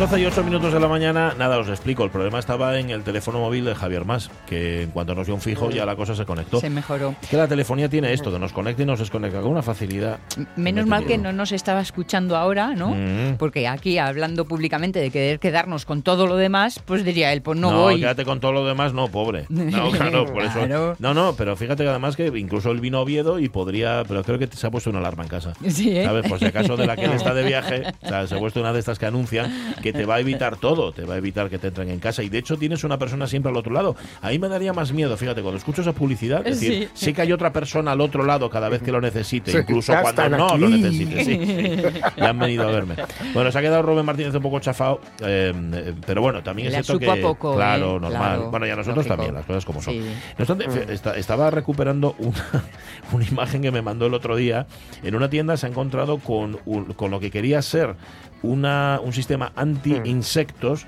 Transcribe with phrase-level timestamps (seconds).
[0.00, 2.04] 12 y 8 minutos de la mañana, nada, os explico.
[2.04, 5.34] El problema estaba en el teléfono móvil de Javier Más, que en cuanto nos dio
[5.34, 6.58] un fijo ya la cosa se conectó.
[6.58, 7.14] Se mejoró.
[7.28, 10.18] Que la telefonía tiene esto, que nos conecta y nos desconecta con una facilidad.
[10.56, 12.94] Menos mal que no nos estaba escuchando ahora, ¿no?
[12.94, 13.36] Mm.
[13.36, 17.58] Porque aquí, hablando públicamente de querer quedarnos con todo lo demás, pues diría él, pues
[17.58, 18.00] no, voy.
[18.00, 19.44] quédate con todo lo demás, no, pobre.
[19.50, 20.64] No, claro, por eso.
[20.64, 20.96] Claro.
[20.98, 24.24] No, no, pero fíjate que además que incluso él vino a Oviedo y podría, pero
[24.24, 25.52] creo que se ha puesto una alarma en casa.
[25.68, 26.06] Sí, ¿eh?
[26.06, 26.26] ¿Sabes?
[26.26, 28.60] Por si acaso de la que él está de viaje, o sea, se ha puesto
[28.60, 31.48] una de estas que anuncian que te va a evitar todo, te va a evitar
[31.50, 32.22] que te entren en casa.
[32.22, 33.96] Y de hecho tienes una persona siempre al otro lado.
[34.22, 37.06] Ahí me daría más miedo, fíjate, cuando escucho esa publicidad, es decir, Sí.
[37.06, 39.92] sé que hay otra persona al otro lado cada vez que lo necesite, Sí, incluso
[40.00, 41.24] cuando no lo necesite.
[41.24, 42.00] Sí, sí.
[42.16, 42.94] Ya han venido a verme.
[43.34, 46.98] Bueno, se ha quedado Rubén Martínez un poco chafado, eh, pero bueno, también es cierto
[46.98, 47.10] que.
[47.10, 48.00] a poco, claro, ¿eh?
[48.00, 48.10] normal.
[48.12, 49.14] Claro, bueno, y a nosotros lógico.
[49.16, 49.94] también, las cosas como son.
[49.94, 50.00] Sí.
[50.00, 52.44] No obstante, esta- estaba recuperando una,
[53.12, 54.66] una imagen que me mandó el otro día.
[55.02, 57.94] En una tienda se ha encontrado con, un- con lo que quería ser
[58.42, 60.86] una, un sistema anti-insectos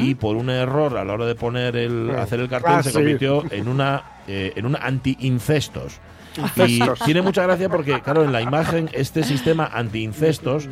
[0.00, 2.16] y por un error a la hora de poner el, Mm.
[2.18, 2.94] hacer el cartel Ah, se sí.
[2.96, 6.00] convirtió en una, eh, en una anti-incestos.
[6.66, 10.68] Y tiene mucha gracia porque, claro, en la imagen este sistema anti-incestos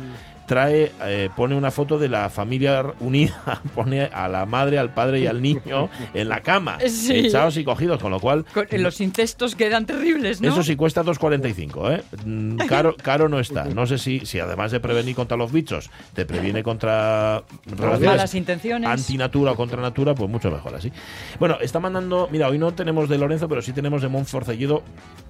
[0.53, 5.21] trae, eh, pone una foto de la familia unida, pone a la madre, al padre
[5.21, 7.25] y al niño en la cama, Sí.
[7.27, 10.49] echados y cogidos, con lo cual Con- los incestos quedan terribles, ¿no?
[10.49, 12.03] eso sí cuesta 2,45, ¿eh?
[12.25, 13.65] Mm, Caro, caro no está.
[13.65, 18.35] No sé si, si además de prevenir contra los bichos, te previene contra relaciones Malas
[18.35, 18.89] intenciones.
[18.89, 20.91] antinatura o contra natura, pues mucho mejor así.
[21.39, 24.83] Bueno, está mandando, mira, hoy no tenemos de Lorenzo, pero sí tenemos de Monforcellido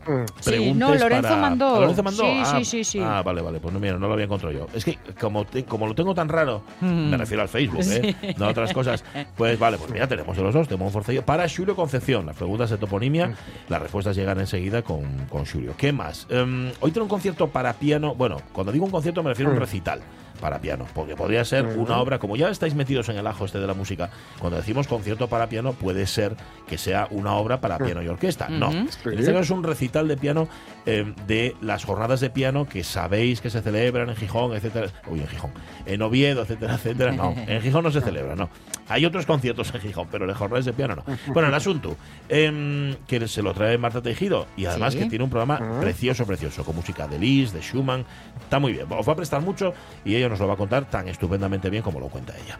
[0.06, 0.26] Mm.
[0.42, 1.76] Sí, preguntas no, Lorenzo para- mandó.
[1.76, 2.24] ¿Ah, ¿Lorenzo mandó?
[2.24, 3.00] Sí, ah, sí, sí, sí.
[3.02, 4.68] Ah, vale, vale, pues no, mira, no lo había encontrado yo.
[4.76, 7.10] Es que como, te- como lo tengo tan raro, Mm.
[7.12, 8.16] me refiero al Facebook, ¿eh?
[8.38, 9.04] no a otras cosas,
[9.38, 11.24] pues vale, pues mira, tenemos los dos, de Monforcello.
[11.26, 13.34] Para Julio Concepción, las preguntas de toponimia,
[13.70, 15.74] las respuestas llegan enseguida con, con Julio.
[15.78, 16.28] ¿Qué más?
[16.30, 19.54] Em, hoy tengo un concierto para piano, bueno, cuando digo un concierto me refiero a
[19.54, 20.02] un recital
[20.44, 23.62] para piano, porque podría ser una obra, como ya estáis metidos en el ajo este
[23.62, 24.10] de la música,
[24.40, 26.36] cuando decimos concierto para piano puede ser
[26.68, 28.50] que sea una obra para piano y orquesta.
[28.50, 30.50] No, en este caso es un recital de piano
[30.86, 34.88] eh, de las jornadas de piano que sabéis que se celebran en Gijón, etcétera.
[35.08, 35.52] Uy, en Gijón.
[35.86, 37.14] En Oviedo, etcétera, etcétera.
[37.14, 38.50] No, en Gijón no se celebra, no.
[38.90, 41.04] Hay otros conciertos en Gijón, pero las jornadas de piano no.
[41.28, 41.96] Bueno, el asunto,
[42.28, 45.00] em, que se lo trae Marta Tejido y además Sí.
[45.00, 48.04] que tiene un programa precioso, precioso, con música de Liszt, de Schumann.
[48.42, 48.88] Está muy bien.
[48.90, 49.74] Os va a prestar mucho
[50.04, 52.58] y ella nos lo va a contar tan estupendamente bien como lo cuenta ella.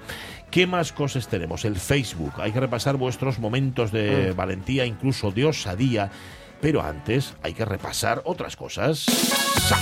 [0.52, 1.66] ¿Qué más cosas tenemos?
[1.66, 2.34] El Facebook.
[2.38, 6.12] Hay que repasar vuestros momentos de valentía, incluso de osadía.
[6.62, 9.00] Pero antes hay que repasar otras cosas.
[9.00, 9.78] ¡Sa!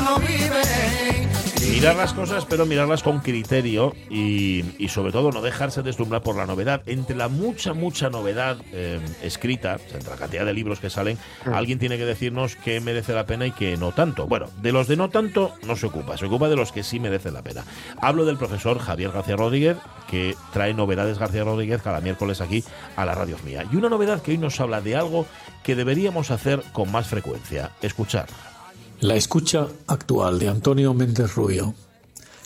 [0.00, 1.26] No vive.
[1.76, 6.34] Mirar las cosas, pero mirarlas con criterio y, y sobre todo no dejarse deslumbrar por
[6.34, 6.80] la novedad.
[6.86, 11.18] Entre la mucha, mucha novedad eh, escrita, entre la cantidad de libros que salen,
[11.52, 14.26] alguien tiene que decirnos qué merece la pena y qué no tanto.
[14.26, 16.98] Bueno, de los de no tanto no se ocupa, se ocupa de los que sí
[16.98, 17.62] merecen la pena.
[18.00, 19.76] Hablo del profesor Javier García Rodríguez,
[20.08, 22.64] que trae novedades García Rodríguez cada miércoles aquí
[22.96, 23.64] a la radio mía.
[23.70, 25.26] Y una novedad que hoy nos habla de algo
[25.62, 28.26] que deberíamos hacer con más frecuencia, escuchar.
[29.00, 31.74] La escucha actual de Antonio Méndez Rubio.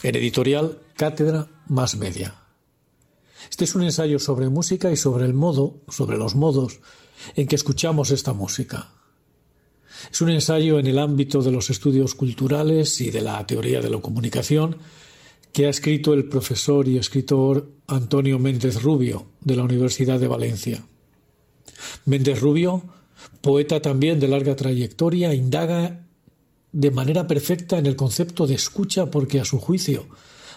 [0.02, 2.34] En editorial Cátedra Más Media.
[3.48, 6.80] Este es un ensayo sobre música y sobre el modo, sobre los modos
[7.36, 8.88] en que escuchamos esta música.
[10.10, 13.90] Es un ensayo en el ámbito de los estudios culturales y de la teoría de
[13.90, 14.76] la comunicación
[15.52, 20.84] que ha escrito el profesor y escritor Antonio Méndez Rubio de la Universidad de Valencia.
[22.06, 22.82] Méndez Rubio,
[23.40, 26.09] poeta también de larga trayectoria, indaga
[26.72, 30.06] de manera perfecta en el concepto de escucha porque a su juicio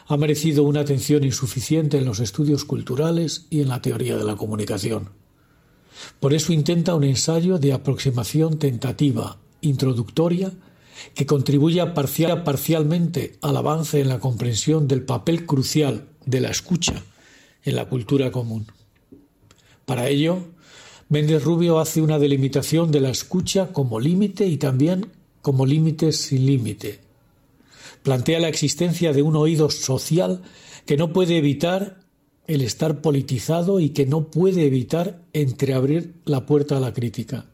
[0.08, 4.36] ha merecido una atención insuficiente en los estudios culturales y en la teoría de la
[4.36, 5.10] comunicación.
[6.20, 10.52] Por eso intenta un ensayo de aproximación tentativa, introductoria,
[11.16, 17.04] que contribuya parcial, parcialmente al avance en la comprensión del papel crucial de la escucha
[17.64, 18.68] en la cultura común.
[19.86, 20.40] Para ello,
[21.10, 25.12] Méndez Rubio hace una delimitación de la escucha como límite y también
[25.44, 27.02] como límite sin límite.
[28.02, 30.42] Plantea la existencia de un oído social
[30.88, 32.00] que no puede evitar
[32.48, 37.46] el estar politizado y que no puede evitar entreabrir la puerta a la crítica.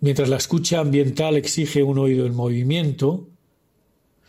[0.00, 3.28] Mientras la escucha ambiental exige un oído en movimiento,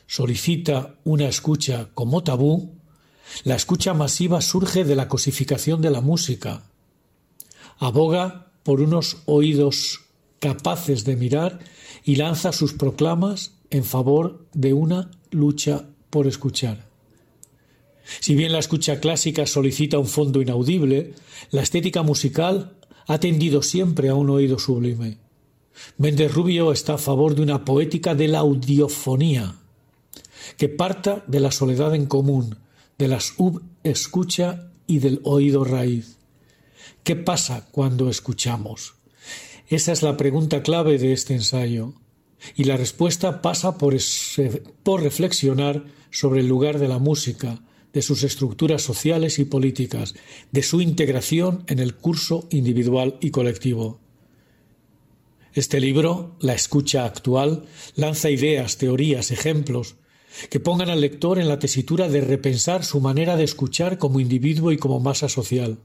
[0.07, 2.75] solicita una escucha como tabú,
[3.43, 6.63] la escucha masiva surge de la cosificación de la música.
[7.79, 10.01] Aboga por unos oídos
[10.39, 11.59] capaces de mirar
[12.05, 16.87] y lanza sus proclamas en favor de una lucha por escuchar.
[18.19, 21.15] Si bien la escucha clásica solicita un fondo inaudible,
[21.49, 25.17] la estética musical ha tendido siempre a un oído sublime.
[25.97, 29.55] Méndez Rubio está a favor de una poética de la audiofonía,
[30.57, 32.57] que parta de la soledad en común,
[32.99, 36.17] de la subescucha y del oído raíz.
[37.03, 38.94] ¿Qué pasa cuando escuchamos?
[39.67, 41.93] Esa es la pregunta clave de este ensayo.
[42.55, 43.95] Y la respuesta pasa por,
[44.83, 50.15] por reflexionar sobre el lugar de la música, de sus estructuras sociales y políticas,
[50.51, 53.99] de su integración en el curso individual y colectivo.
[55.53, 57.65] Este libro, La escucha actual,
[57.95, 59.95] lanza ideas, teorías, ejemplos,
[60.49, 64.73] que pongan al lector en la tesitura de repensar su manera de escuchar como individuo
[64.73, 65.79] y como masa social.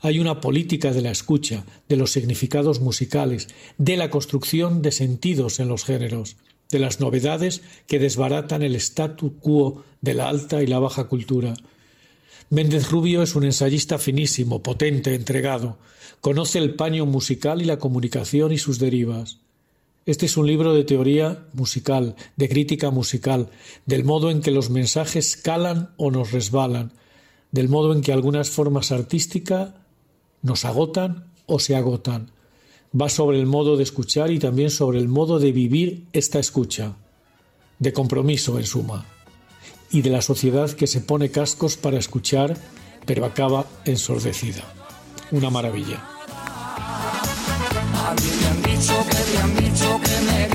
[0.00, 3.48] Hay una política de la escucha, de los significados musicales,
[3.78, 6.36] de la construcción de sentidos en los géneros,
[6.70, 11.54] de las novedades que desbaratan el statu quo de la alta y la baja cultura.
[12.50, 15.78] Méndez Rubio es un ensayista finísimo, potente, entregado.
[16.20, 19.38] Conoce el paño musical y la comunicación y sus derivas.
[20.06, 23.48] Este es un libro de teoría musical, de crítica musical,
[23.86, 26.92] del modo en que los mensajes calan o nos resbalan,
[27.52, 29.70] del modo en que algunas formas artísticas
[30.44, 32.30] nos agotan o se agotan.
[32.98, 36.94] Va sobre el modo de escuchar y también sobre el modo de vivir esta escucha,
[37.80, 39.06] de compromiso en suma,
[39.90, 42.56] y de la sociedad que se pone cascos para escuchar,
[43.04, 44.62] pero acaba ensordecida.
[45.32, 46.04] Una maravilla.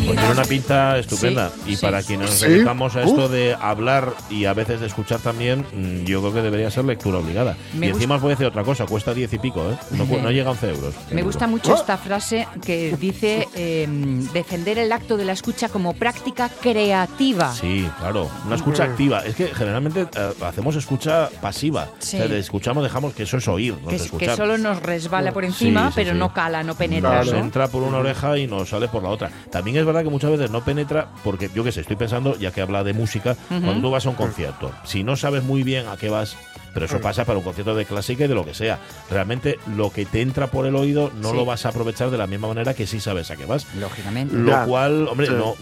[0.10, 1.50] Pues tiene una pinta estupenda.
[1.66, 1.82] Sí, y sí.
[1.82, 2.48] para quienes nos Sí.
[2.48, 3.32] dedicamos a esto Uf.
[3.32, 7.20] de hablar y a veces de escuchar también, mm, yo creo que debería ser lectura
[7.20, 7.56] obligada.
[7.74, 9.76] Me y encima os voy a decir otra cosa, cuesta diez y pico, ¿eh?
[9.92, 10.96] No, no llega a 11 euros.
[11.12, 13.88] Me gusta mucho esta frase que dice eh,
[14.34, 17.54] defender el acto de la escucha como práctica creativa.
[17.54, 18.30] Sí, claro.
[18.46, 19.20] Una escucha activa.
[19.26, 21.88] Es que generalmente eh, hacemos escucha pasiva.
[22.00, 22.18] Sí.
[22.18, 24.82] O sea, de escuchamos, dejamos que eso es oír, no Que, es que solo nos
[24.82, 26.18] resbala por encima, Sí, sí, pero sí.
[26.18, 27.20] no cala, no penetra.
[27.24, 27.40] Nos ¿no?
[27.40, 29.30] entra por una oreja y nos sale por la otra.
[29.52, 32.52] También es verdad que muchas veces no penetra porque, yo qué sé, estoy pensando, ya
[32.52, 35.88] que habla de música, cuando tú vas a un concierto, si no sabes muy bien
[35.88, 36.36] a qué vas,
[36.74, 38.80] pero eso pasa para un concierto de clásica y de lo que sea,
[39.10, 41.36] realmente lo que te entra por el oído no Sí.
[41.36, 43.66] lo vas a aprovechar de la misma manera que si sabes a qué vas.
[43.76, 44.36] Lógicamente.
[44.36, 45.34] Lo cual, hombre, Sí.
[45.34, 45.56] no,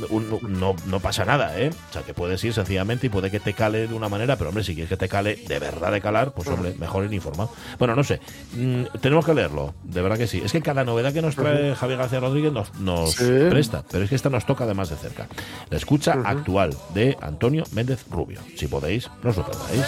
[0.47, 1.71] no, no pasa nada, ¿eh?
[1.89, 4.49] O sea, que puedes ir sencillamente y puede que te cale de una manera, pero
[4.49, 7.51] hombre, si quieres que te cale de verdad de calar, pues hombre, mejor ir informado.
[7.79, 8.19] Bueno, no sé,
[8.55, 10.41] mm, tenemos que leerlo, de verdad que sí.
[10.43, 13.25] Es que cada novedad que nos trae Javier García Rodríguez nos, nos Sí.
[13.49, 15.27] presta, pero es que esta nos toca además de cerca.
[15.69, 18.39] La escucha actual de Antonio Méndez Rubio.
[18.55, 19.83] Si podéis, no os lo perdáis.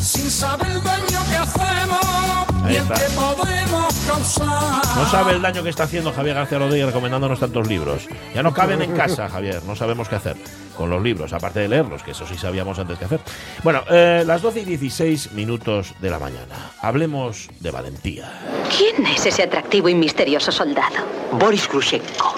[0.00, 4.96] Sin saber el daño que hacemos y el que podemos causar.
[4.96, 8.06] No sabe el daño que está haciendo Javier García Rodríguez recomendándonos tantos libros.
[8.34, 9.62] Ya no caben en casa, Javier.
[9.64, 10.36] No sabemos qué hacer
[10.76, 13.20] con los libros, aparte de leerlos, que eso sí sabíamos antes que hacer.
[13.62, 16.72] Bueno, eh, las 12 y 16 minutos de la mañana.
[16.80, 18.32] Hablemos de valentía.
[18.76, 20.96] ¿Quién es ese atractivo y misterioso soldado?
[21.32, 22.34] Boris Grushenko.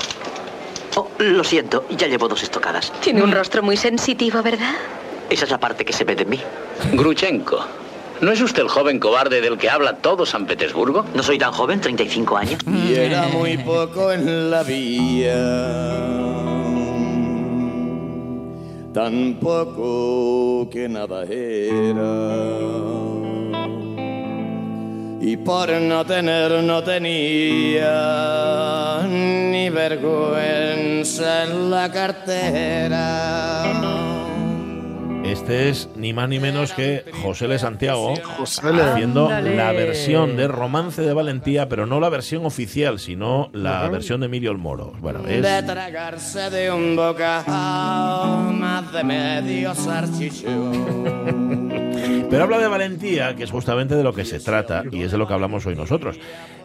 [0.97, 2.93] Oh, lo siento, ya llevo dos estocadas.
[3.01, 4.75] Tiene un rostro muy sensitivo, ¿verdad?
[5.29, 6.39] Esa es la parte que se ve de mí.
[6.93, 7.67] Gruchenko.
[8.21, 11.05] ¿No es usted el joven cobarde del que habla todo San Petersburgo?
[11.15, 12.61] No soy tan joven, 35 años.
[12.67, 15.35] Y era muy poco en la vía.
[18.95, 22.07] Tan poco que nada era.
[25.21, 27.91] Y por no tener no tenía
[29.07, 34.06] ni vergüenza en la cartera.
[35.27, 38.83] Este es ni más ni menos que José Le Santiago Josele.
[38.83, 39.57] haciendo Ándale.
[39.57, 44.27] la versión de Romance de Valentía, pero no la versión oficial, sino la versión de
[44.27, 44.93] Emilio el Moro.
[45.01, 49.73] Bueno, es De tragarse de un bocado más de medio.
[52.29, 55.19] Pero habla de valentía, que es justamente de lo que se trata y es de
[55.19, 56.19] lo que hablamos hoy nosotros.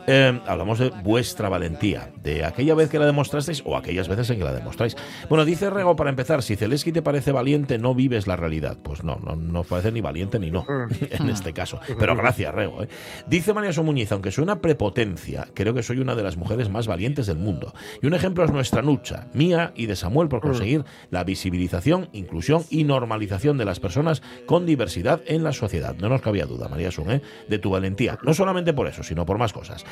[0.08, 4.40] Eh, hablamos de vuestra valentía, de aquella vez que la demostrasteis o aquellas veces en
[4.40, 4.98] que la demostráis.
[5.30, 8.78] Bueno, dice Rego para empezar, si Zelensky te parece valiente, no vives la realidad.
[8.82, 10.66] Pues no, no, no parece ni valiente ni no,
[11.12, 11.80] en este caso.
[12.00, 12.84] Pero gracias, Rego.
[12.84, 12.88] ¿eh?
[13.28, 17.28] Dice María Somuñiz, aunque suena prepotencia, creo que soy una de las mujeres más valientes
[17.28, 17.74] del mundo.
[18.02, 22.66] Y un ejemplo es nuestra lucha, mía y de Samuel, por conseguir la visibilización, inclusión
[22.72, 25.96] y normalización de las personas con diversidad en la sociedad.
[26.00, 27.22] No nos cabía duda, María Sun, ¿eh?
[27.48, 28.18] de tu valentía.
[28.24, 29.84] No solamente por eso, sino por más cosas.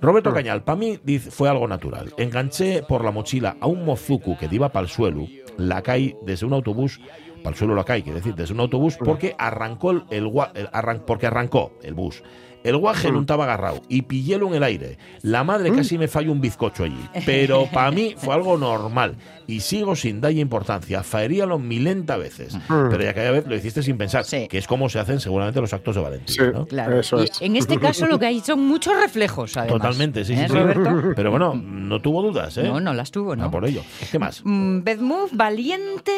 [0.00, 2.12] Roberto Cañal, para mí fue algo natural.
[2.18, 5.26] Enganché por la mochila a un mozuku que iba para el suelo,
[5.58, 7.00] la caí desde un autobús
[7.42, 10.26] para el suelo la caí, quiere decir, desde un autobús, porque arrancó el, el
[10.72, 12.22] arran- porque arrancó el bus.
[12.66, 14.98] El guaje no estaba agarrado y pillelo en el aire.
[15.22, 16.98] La madre casi me falló un bizcocho allí.
[17.24, 19.16] Pero para mí fue algo normal.
[19.46, 21.04] Y sigo sin darle importancia.
[21.04, 22.58] Faeríalo milenta veces.
[22.68, 24.24] Pero ya cada vez lo hiciste sin pensar.
[24.26, 26.50] Que es como se hacen seguramente los actos de valentía.
[26.50, 26.66] ¿no?
[26.66, 27.00] Claro.
[27.00, 29.80] Y en este caso lo que hay son muchos reflejos, además.
[29.80, 30.54] Totalmente, sí, sí, ¿Eh, sí.
[30.54, 31.12] Roberto?
[31.14, 32.64] Pero bueno, no tuvo dudas, ¿eh?
[32.64, 33.50] No, no las tuvo, Ah, ¿no?
[33.50, 33.82] por ello.
[34.10, 34.40] ¿Qué más?
[34.44, 36.12] Mm, Bedmouth, valiente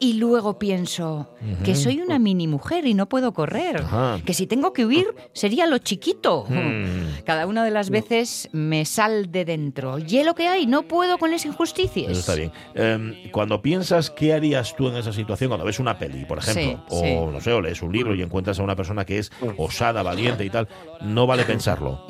[0.00, 1.28] y luego pienso
[1.64, 3.78] que soy una mini mujer y no puedo correr.
[3.82, 4.20] Ajá.
[4.24, 6.44] Que si tengo que huir sería lo chiquito.
[6.48, 7.22] Mm.
[7.24, 9.98] Cada una de las veces me sal de dentro.
[9.98, 12.10] Y es lo que hay, no puedo con las injusticias.
[12.10, 12.52] Eso está bien.
[12.74, 16.84] Eh, cuando piensas qué harías tú en esa situación, cuando ves una peli, por ejemplo,
[16.88, 17.14] Sí, o sí.
[17.34, 20.44] no sé, o lees un libro y encuentras a una persona que es osada, valiente
[20.44, 20.68] y tal,
[21.02, 22.06] no vale pensarlo.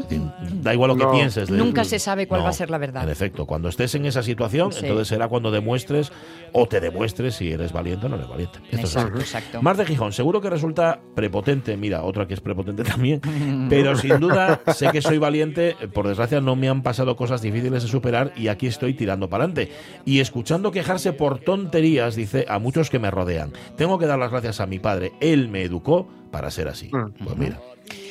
[0.62, 1.48] Da igual lo que pienses.
[1.48, 3.04] de- Nunca se sabe cuál No, va a ser la verdad.
[3.04, 4.80] En efecto, cuando estés en esa situación, Sí.
[4.82, 6.12] entonces será cuando demuestres
[6.52, 8.58] o te demuestres si eres valiente o no eres valiente.
[8.70, 8.96] Esto es.
[8.96, 9.62] Exacto, exacto.
[9.62, 13.20] Mar de Gijón, seguro que resulta prepotente, mira, otra que es prepotente también,
[13.68, 17.82] pero sin duda sé que soy valiente, por desgracia no me han pasado cosas difíciles
[17.82, 19.72] de superar y aquí estoy tirando para adelante.
[20.04, 23.52] Y escuchando quejarse por tonterías, dice, a muchos que me rodean.
[23.76, 26.90] Tengo que dar las gracias a mi padre, él me educó para ser así.
[26.90, 27.60] Pues mira,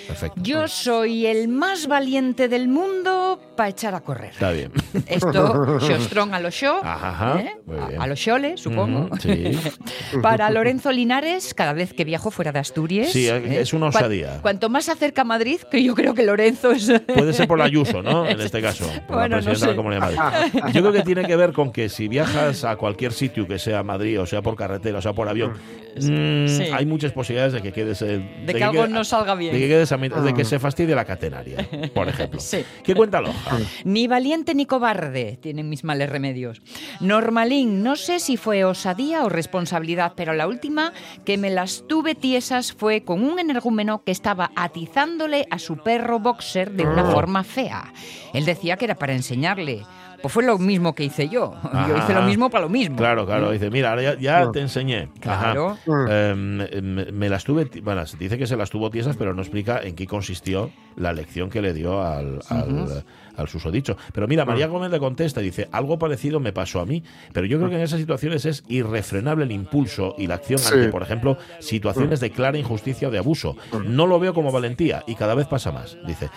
[0.08, 0.42] perfecto.
[0.42, 4.32] Yo soy el más valiente del mundo para echar a correr.
[4.32, 4.72] Está bien.
[5.08, 7.40] Esto, Xostrón a lo xo, Ajá.
[7.42, 7.52] ¿eh?
[8.00, 9.10] A, a lo xole, supongo.
[9.18, 9.52] Sí.
[10.22, 13.10] Para Lorenzo Linares, cada vez que viajo fuera de Asturias.
[13.12, 13.60] Sí, ¿eh?
[13.62, 14.40] es una osadía.
[14.42, 16.92] cuanto más se acerca a Madrid, que yo creo que Lorenzo es.
[17.08, 18.26] Puede ser por la Ayuso, ¿no?
[18.34, 19.68] En este caso, por Bueno, la no presidenta de sé.
[19.68, 20.74] la Comunidad de Madrid.
[20.74, 23.84] Yo creo que tiene que ver con que si viajas a cualquier sitio, que sea
[23.84, 25.54] Madrid, o sea por carretera, o sea por avión,
[25.98, 26.64] mm, Sí.
[26.74, 28.02] hay muchas posibilidades de que quedes.
[28.02, 29.54] eh, De que algo no salga bien.
[29.54, 32.40] De que, quedes mitad- de que se fastidie la catenaria, por ejemplo.
[32.54, 32.64] Sí.
[32.84, 33.58] ¿Qué cuenta Loja?
[33.84, 36.62] Ni valiente ni cobarde tienen mis males remedios.
[37.00, 40.94] Normalín, no sé si fue osadía o responsabilidad, pero la última
[41.26, 46.20] que me las tuve tiesas fue con un energúmeno que estaba atizándole a su perro
[46.20, 47.12] boxer de una Ah.
[47.12, 47.94] forma fea.
[48.34, 49.84] Él decía que era para enseñarle.
[50.24, 51.54] Pues fue lo mismo que hice yo.
[51.90, 52.96] Yo hice lo mismo para lo mismo.
[52.96, 53.52] Claro, claro.
[53.52, 55.10] Dice, mira, ahora ya, ya te enseñé.
[55.26, 55.52] Ajá.
[55.52, 55.78] Claro.
[56.10, 56.60] Em,
[56.96, 59.82] me, me las tuve, bueno, se dice que se las tuvo tiesas, pero no explica
[59.84, 63.98] en qué consistió la lección que le dio al, al, susodicho.
[64.14, 67.46] Pero mira, María Gómez le contesta y dice, algo parecido me pasó a mí, pero
[67.48, 70.74] yo creo que en esas situaciones es irrefrenable el impulso y la acción Sí.
[70.74, 73.56] ante, por ejemplo, situaciones de clara injusticia o de abuso.
[73.86, 75.98] No lo veo como valentía y cada vez pasa más.
[76.06, 76.30] Dice,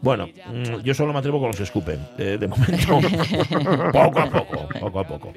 [0.00, 3.00] bueno, mm, yo solo me atrevo con los que escupen, eh, de momento.
[3.92, 5.32] poco a poco, poco a poco.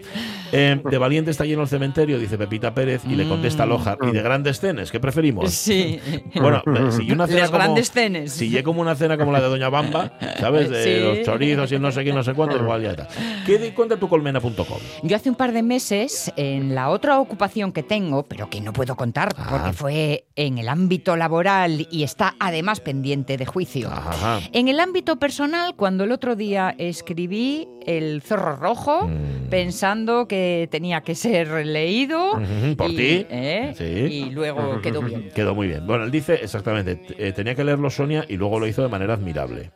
[0.52, 4.12] Eh, de valiente está lleno el cementerio, dice Pepita Pérez, y le contesta Loja, ¿y
[4.12, 4.92] de grandes cenes?
[4.92, 5.52] ¿Qué preferimos?
[5.52, 6.00] Sí.
[6.36, 8.32] Bueno, eh, si una cena Las como, grandes cenes.
[8.32, 10.70] Si como una cena como la de Doña Bamba, ¿sabes?
[10.70, 11.00] De Sí.
[11.02, 13.08] los chorizos y no sé qué, no sé cuánto, igual ya está.
[13.46, 14.78] ¿Qué cuenta tu colmena.com?
[15.04, 18.74] Yo hace un par de meses, en la otra ocupación que tengo, pero que no
[18.74, 19.48] puedo contar Ah.
[19.50, 23.90] porque fue en el ámbito laboral y está además pendiente de juicio.
[23.90, 24.40] Ajá.
[24.52, 29.48] En el ámbito personal, cuando el otro día escribí El zorro rojo, Mm.
[29.50, 32.34] pensando que tenía que ser leído.
[32.76, 33.26] ¿Por ti?
[33.30, 33.74] ¿eh?
[33.78, 33.84] Sí.
[33.86, 35.30] y luego quedó bien.
[35.34, 35.88] Quedó muy bien.
[35.88, 39.14] Bueno, él dice exactamente, eh, tenía que leerlo Sonia y luego lo hizo de manera
[39.14, 39.72] admirable.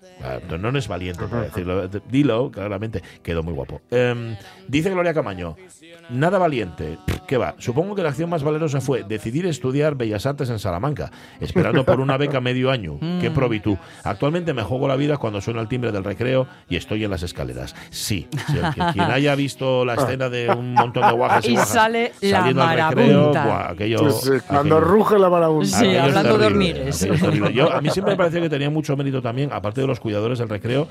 [0.59, 1.87] No es valiente para decirlo.
[2.09, 3.01] Dilo, claramente.
[3.23, 3.81] Quedó muy guapo.
[3.91, 4.35] Em,
[4.67, 5.55] dice Gloria Camaño,
[6.09, 6.97] nada valiente.
[7.27, 7.55] ¿Qué va?
[7.57, 11.99] Supongo que la acción más valerosa fue decidir estudiar Bellas Artes en Salamanca, esperando por
[11.99, 12.99] una beca medio año.
[13.21, 13.33] Qué Mm.
[13.33, 13.77] probitud.
[14.03, 17.23] Actualmente me juego la vida cuando suena el timbre del recreo y estoy en las
[17.23, 17.75] escaleras.
[17.89, 18.27] Sí,
[18.93, 22.37] quien haya visto la escena de un montón de guajas y, Y guajas sale la
[22.39, 23.45] saliendo al recreo, marabunta.
[23.45, 25.79] buah, aquello, Sí, sí, cuando aquello- ruge la marabunta.
[25.79, 27.51] Sí, hablando de.
[27.53, 30.39] Yo, a mí siempre me pareció que tenía mucho mérito también, aparte de los cuidadores
[30.39, 30.87] del recreo,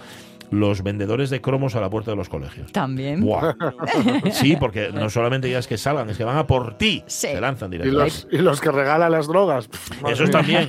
[0.50, 2.72] los vendedores de cromos a la puerta de los colegios.
[2.72, 3.20] También.
[3.20, 3.54] Buah.
[4.32, 7.02] Sí, porque no solamente ya es que salgan, es que van a por ti.
[7.06, 7.28] Sí.
[7.28, 8.04] Se lanzan Y directamente.
[8.04, 9.68] los, y los que regalan las drogas.
[9.68, 10.68] Pff, Eso también.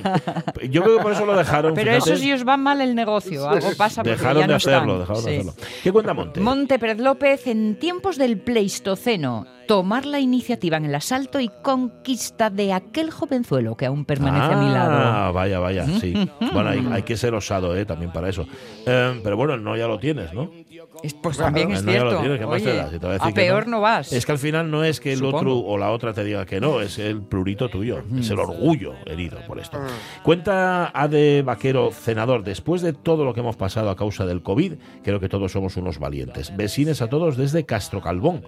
[0.70, 1.74] Yo creo que por eso lo dejaron.
[1.74, 2.10] Pero fíjate.
[2.12, 5.02] eso si os va mal el negocio, algo pasa porque Dejaron ya de no hacerlo,
[5.02, 5.14] están.
[5.16, 5.48] dejaron de Sí.
[5.48, 5.54] hacerlo.
[5.82, 6.40] ¿Qué cuenta Monte?
[6.40, 12.50] Monte Pérez López, en tiempos del Pleistoceno, tomar la iniciativa en el asalto y conquista
[12.50, 14.92] de aquel jovenzuelo que aún permanece a mi lado.
[14.94, 16.14] Ah, vaya, vaya, sí.
[16.52, 17.84] bueno, hay, hay que ser osado, ¿eh?
[17.84, 18.46] También para eso.
[18.86, 20.50] Eh, pero bueno, no ya lo tienes, ¿no?
[21.02, 22.20] Es- Pues también es No ya lo cierto.
[22.20, 22.90] tienes, ¿qué más te Oye, da?
[22.90, 23.70] Si te va a peor no.
[23.76, 23.80] no.
[23.80, 24.12] vas.
[24.12, 25.36] Es que al final no es que el Supongo.
[25.38, 28.94] otro o la otra te diga que no, es el plurito tuyo, es el orgullo
[29.06, 29.78] herido por esto.
[30.22, 34.74] Cuenta Ade Vaquero, senador, después de todo lo que hemos pasado a causa del COVID,
[35.02, 36.56] creo que todos somos unos valientes.
[36.56, 38.42] Besines a todos desde Castro Calvón.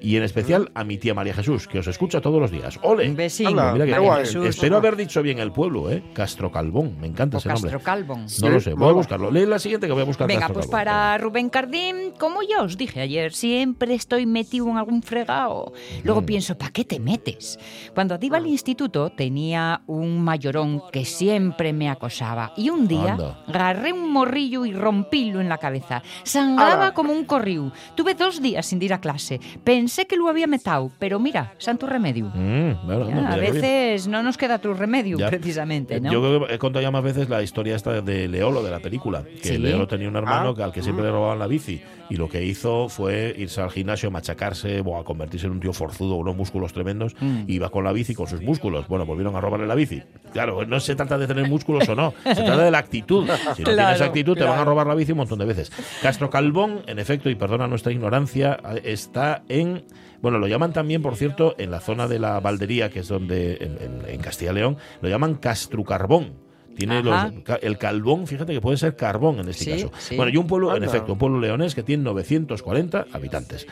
[0.00, 2.78] Y en especial a mi tía María Jesús, que os escucha todos los días.
[2.82, 3.08] ¡Ole!
[3.10, 3.16] Un.
[3.46, 4.24] Anda, Mira que- guay.
[4.24, 4.46] Jesús.
[4.46, 6.02] espero haber dicho bien el pueblo, ¿eh?
[6.12, 7.70] Castro Calvón, me encanta O ese nombre.
[7.70, 8.22] Castro Calvón.
[8.22, 9.30] No Sí, lo sé, voy a buscarlo.
[9.30, 10.26] Lee la siguiente que voy a buscar.
[10.28, 10.84] Venga, Castro pues Calvón.
[10.84, 15.72] para Rubén Cardín, como ya os dije ayer, siempre estoy metido en algún fregado.
[16.04, 16.26] Luego Mm.
[16.26, 17.58] pienso, ¿para qué te metes?
[17.94, 22.52] Cuando iba al instituto tenía un mayorón que siempre me acosaba.
[22.56, 23.44] Y un día Anda.
[23.46, 26.02] agarré un morrillo y rompílo en la cabeza.
[26.24, 26.94] Sangraba ¡Hala!
[26.94, 27.70] como un corriu.
[27.94, 29.40] Tuve dos días sin ir a clase.
[29.64, 32.26] Pensé que lo había metado, pero mira, santo remedio.
[32.34, 35.28] Mm, bueno, Ya, no, a veces no nos queda otro remedio, Ya.
[35.28, 36.12] precisamente, ¿no?
[36.12, 38.80] Yo creo que he contado ya más veces la historia esta de Leolo, de la
[38.80, 39.22] película.
[39.42, 39.58] Que Sí.
[39.58, 40.54] Leolo tenía un hermano Ah.
[40.56, 41.80] que al que siempre le robaban la bici.
[42.08, 46.14] Y lo que hizo fue irse al gimnasio, machacarse, buah, convertirse en un tío forzudo,
[46.16, 47.14] unos músculos tremendos.
[47.20, 47.42] Mm.
[47.48, 48.86] Y iba con la bici, con sus músculos.
[48.88, 50.02] Bueno, volvieron a robarle la bici.
[50.32, 52.14] Claro, no se trata de tener músculos o no.
[52.24, 53.26] Se trata de la actitud.
[53.56, 55.72] Si no Claro, tienes actitud, te van a robar la bici un montón de veces.
[56.02, 59.84] Castro Calvón, en efecto, y perdona nuestra ignorancia, está en.
[60.22, 63.54] Bueno, lo llaman también, por cierto, en la zona de la Valdería, que es donde,
[63.60, 66.32] en, en- en Castilla y León, lo llaman Castrucarbón.
[66.76, 69.90] Tiene los- el calbón, fíjate que puede ser carbón en este Sí, caso.
[69.98, 70.16] sí.
[70.16, 73.66] Bueno, y un pueblo, en efecto, un pueblo leonés que tiene 940 habitantes.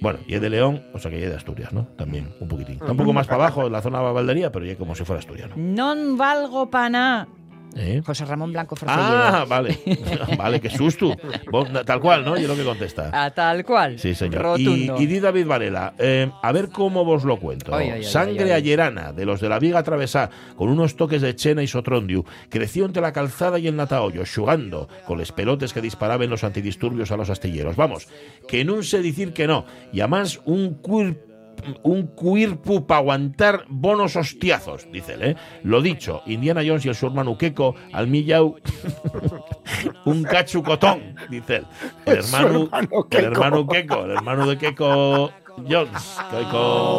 [0.00, 1.86] Bueno, y es de León, o sea que ya es de Asturias, ¿no?
[1.96, 2.74] También, un poquitín.
[2.76, 4.94] Está un poco más para abajo, en la zona de la Valdería, pero ya como
[4.94, 5.54] si fuera asturiano.
[5.56, 7.28] Non valgo pa nada.
[7.76, 8.02] ¿Eh?
[8.04, 9.42] José Ramón Blanco Forcelleda.
[9.42, 9.78] Ah, vale.
[10.38, 11.14] vale, qué susto.
[11.84, 12.36] Tal cual, ¿no?
[12.36, 13.10] Y es lo que contesta.
[13.12, 13.98] A tal cual.
[13.98, 14.58] Sí, señor.
[14.58, 15.00] Y, Rotundo.
[15.00, 17.72] y di David Varela, eh, a ver cómo vos lo cuento.
[18.02, 18.52] Sangre ay, ay.
[18.52, 22.84] ayerana, de los de la viga atravesá, con unos toques de chena y sotrondiu, creció
[22.84, 27.16] entre la calzada y el nataollo, xugando, con los pelotes que disparaban los antidisturbios a
[27.16, 27.76] los astilleros.
[27.76, 28.08] Vamos,
[28.48, 29.64] que no sé decir que no.
[29.92, 31.33] Y además un cuerpo
[31.82, 35.36] un cuerpo para aguantar bonos hostiazos, dice él, ¿eh?
[35.62, 38.56] Lo dicho, Indiana Jones y el su hermano Queco, al millau,
[40.04, 41.66] un cachucotón, dice él.
[42.06, 42.68] El hermano,
[43.10, 45.30] el hermano el hermano de Queco
[45.68, 46.18] Jones.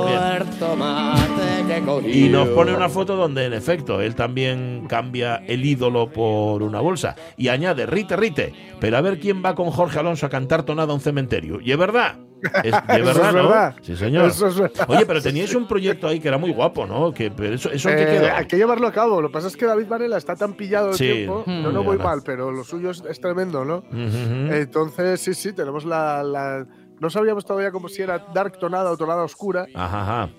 [0.08, 1.45] Bien.
[1.78, 2.16] El.
[2.16, 6.80] Y nos pone una foto donde, en efecto, él también cambia el ídolo por una
[6.82, 7.16] bolsa.
[7.38, 10.92] Y añade, rite, rite, pero a ver quién va con Jorge Alonso a cantar tonada
[10.92, 11.60] a un cementerio.
[11.62, 12.16] Y es verdad.
[12.64, 13.44] Es, de Eso verdad, es ¿no?
[13.50, 13.76] verdad.
[13.82, 14.26] Sí, señor.
[14.28, 14.86] Eso es verdad.
[14.88, 17.12] Oye, pero teníais un proyecto ahí que era muy guapo, ¿no?
[17.14, 18.34] Que, pero eso, ¿eso Eh, quedó?
[18.36, 19.22] hay que llevarlo a cabo.
[19.22, 21.06] Lo que pasa es que David Varela está tan pillado de Sí.
[21.12, 21.44] tiempo.
[21.46, 21.64] Mm.
[21.64, 23.78] No, no voy mal, pero lo suyo es, es tremendo, ¿no?
[23.78, 24.54] Ujú, ujú.
[24.54, 26.66] Entonces, sí, sí, tenemos la, la-
[27.00, 30.30] No sabíamos todavía como si era Dark Tonada o Tonada Oscura, Ajá, ajá.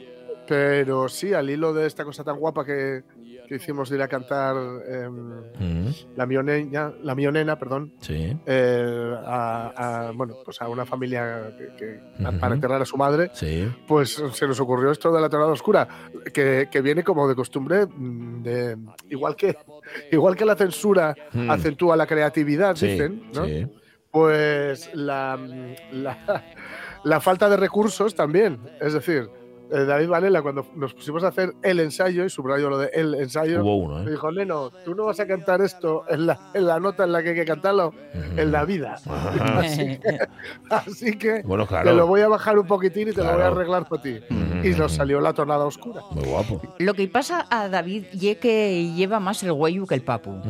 [0.47, 3.03] Pero sí, al hilo de esta cosa tan guapa que,
[3.49, 10.09] que hicimos de ir a cantar Mm, la, mionena, la mionena, perdón, Sí, eh, a,
[10.09, 12.01] a, bueno, pues a una familia que,
[12.41, 13.69] para enterrar a su madre, sí.
[13.87, 15.87] pues se nos ocurrió esto de la tonada oscura,
[16.33, 18.77] que, que viene como de costumbre, mm, de,
[19.11, 19.57] igual, que,
[20.11, 21.51] igual que la censura Mm.
[21.51, 23.45] acentúa la creatividad, Sí, dicen, ¿no?
[24.11, 25.37] pues la,
[25.93, 26.45] la,
[27.05, 28.59] la falta de recursos también.
[28.81, 29.29] Es decir,
[29.71, 33.15] eh, David Varela, cuando nos pusimos a hacer el ensayo, y subrayo lo de el
[33.15, 34.11] ensayo, Hubo uno, me ¿eh?
[34.11, 37.23] dijo, Neno, tú no vas a cantar esto en la, en la nota en la
[37.23, 37.93] que hay que cantarlo,
[38.37, 38.97] en la vida.
[39.57, 40.19] Así que,
[40.71, 43.47] así que Bueno, te lo voy a bajar un poquitín y te lo voy a
[43.49, 44.21] arreglar por ti.
[44.63, 46.03] Y nos salió la tonada oscura.
[46.13, 46.61] Muy guapo.
[46.79, 50.41] Lo que pasa a David y que lleva más el hueyu que el papu.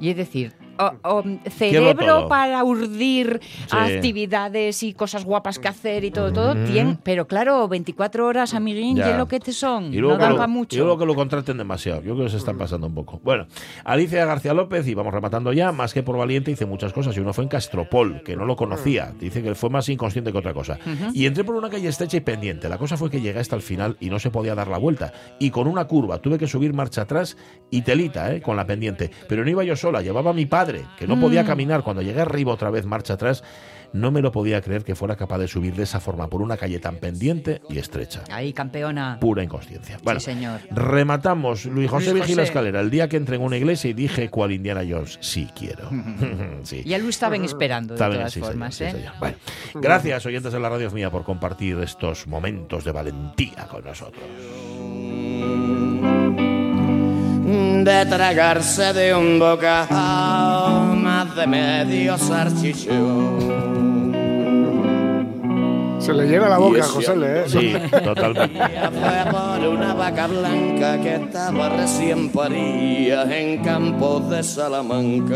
[0.00, 3.76] Y es decir, o- o, cerebro para urdir Sí.
[3.76, 6.72] actividades y cosas guapas que hacer y todo, todo, Ujú.
[6.72, 9.16] tien- pero claro, 24 horas, amiguín, Ya.
[9.16, 10.76] lo que te son, Y luego, no dan para mucho.
[10.78, 12.02] luego que lo contraten demasiado.
[12.02, 13.20] Yo creo que se están pasando un poco.
[13.22, 13.46] Bueno,
[13.84, 17.16] Alicia García López, y vamos rematando ya, más que por valiente, hice muchas cosas.
[17.16, 19.12] Y uno fue en Castropol, que no lo conocía.
[19.18, 20.78] Dice que fue más inconsciente que otra cosa.
[21.12, 22.68] Y entré por una calle estrecha y pendiente.
[22.68, 25.12] La cosa fue que llegué hasta el final y no se podía dar la vuelta.
[25.38, 27.36] Y con una curva tuve que subir marcha atrás
[27.70, 28.40] y telita, ¿eh?
[28.40, 29.10] con la pendiente.
[29.28, 30.63] Pero no iba yo sola, llevaba a mi padre.
[30.64, 31.46] Padre, que no podía Mm.
[31.46, 33.42] caminar, cuando llegué arriba otra vez, marcha atrás,
[33.92, 36.56] no me lo podía creer que fuera capaz de subir de esa forma por una
[36.56, 38.24] calle tan pendiente y estrecha.
[38.30, 39.18] Ahí, campeona.
[39.20, 39.98] Pura inconsciencia.
[40.02, 40.60] Bueno, Sí, señor.
[40.72, 41.64] rematamos.
[41.66, 42.50] Luis José Luis Vigila José.
[42.50, 45.88] Escalera, el día que entré en una iglesia y dije cual Indiana Jones, sí quiero.
[46.64, 46.82] sí.
[46.84, 48.80] Ya lo estaban esperando, de bien, todas sí, formas.
[48.80, 48.90] ¿eh?
[48.90, 49.12] señor.
[49.20, 49.36] Bueno,
[49.74, 54.24] gracias, oyentes de la radio mía, por compartir estos momentos de valentía con nosotros.
[57.84, 63.44] De tragarse de un bocado más de medio salchichón.
[65.98, 67.44] Se le llena la boca a José Le, ¿eh?
[67.46, 68.58] Sí, totalmente.
[68.58, 75.34] Fue por una vaca blanca que estaba recién parida en campos de Salamanca.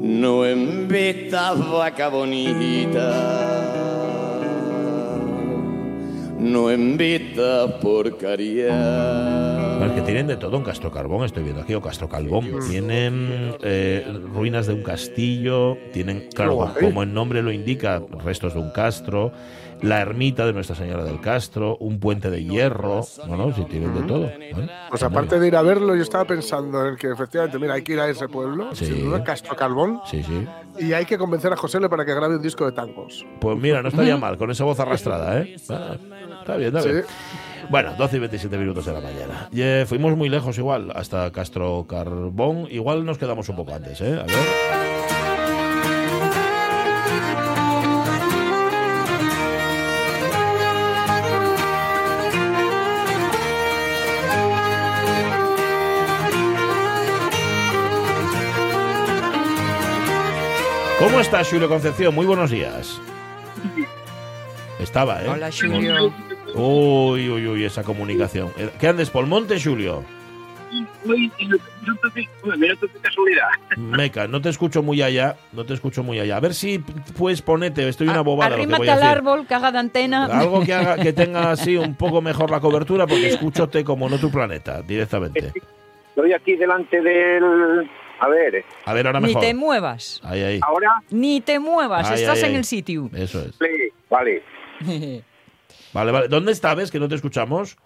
[0.00, 3.67] No en vista vaca bonita,
[6.38, 6.68] no
[7.80, 8.68] porcaria.
[9.78, 12.48] Bueno, es que tienen de todo en Castro Carbón, estoy viendo aquí, o Castro Calbón.
[12.68, 18.60] Tienen eh, ruinas de un castillo, tienen, claro, como el nombre lo indica, restos de
[18.60, 19.32] un castro,
[19.82, 23.02] la ermita de Nuestra Señora del Castro, un puente de hierro.
[23.28, 24.28] Bueno, sí, tienen de todo.
[24.52, 27.82] Bueno, Pues aparte de ir a verlo, yo estaba pensando en que efectivamente, mira, hay
[27.82, 28.86] que ir a ese pueblo, Sí.
[28.86, 30.44] sin duda, Castro Carbón, Sí, sí.
[30.84, 33.24] y hay que convencer a José Le para que grabe un disco de tangos.
[33.40, 35.54] Pues mira, no estaría mal, con esa voz arrastrada, ¿eh?
[35.70, 35.94] Ah,
[36.48, 37.04] está bien, está bien.
[37.68, 39.48] Bueno, 12 y 27 minutos de la mañana.
[39.52, 42.66] Y, eh, fuimos muy lejos igual, hasta Castro Carbón.
[42.70, 44.18] Igual nos quedamos un poco antes, ¿eh?
[44.18, 44.36] A ver.
[60.98, 62.14] ¿Cómo está Julio Concepción?
[62.14, 63.00] Muy buenos días.
[64.80, 65.28] Estaba, ¿eh?
[65.28, 66.27] Hola, Julio.
[66.54, 68.50] Uy, uy, uy, esa comunicación.
[68.56, 70.04] Eh, ¿Qué andes por monte, Julio?
[73.02, 73.48] casualidad.
[73.76, 76.36] Meca, no te escucho muy allá, no te escucho muy allá.
[76.36, 79.16] A ver si puedes ponerte, estoy una bobada lo que Arrímate voy a al decir.
[79.16, 80.24] árbol, que haga de antena.
[80.26, 84.14] Algo que haga que tenga así un poco mejor la cobertura porque escúchote como en
[84.14, 85.52] otro planeta directamente.
[86.10, 87.88] Estoy aquí delante del.
[88.20, 89.42] A ver, A ver, ahora Ni mejor.
[89.42, 90.20] te muevas.
[90.24, 90.60] Ahí, ahí.
[90.62, 91.00] ahora.
[91.10, 93.08] Ni te muevas, estás en el sitio.
[93.14, 93.54] Eso es.
[93.58, 94.42] Sí, Vale.
[95.92, 96.28] Vale, vale.
[96.28, 97.76] ¿Dónde estabas que no te escuchamos?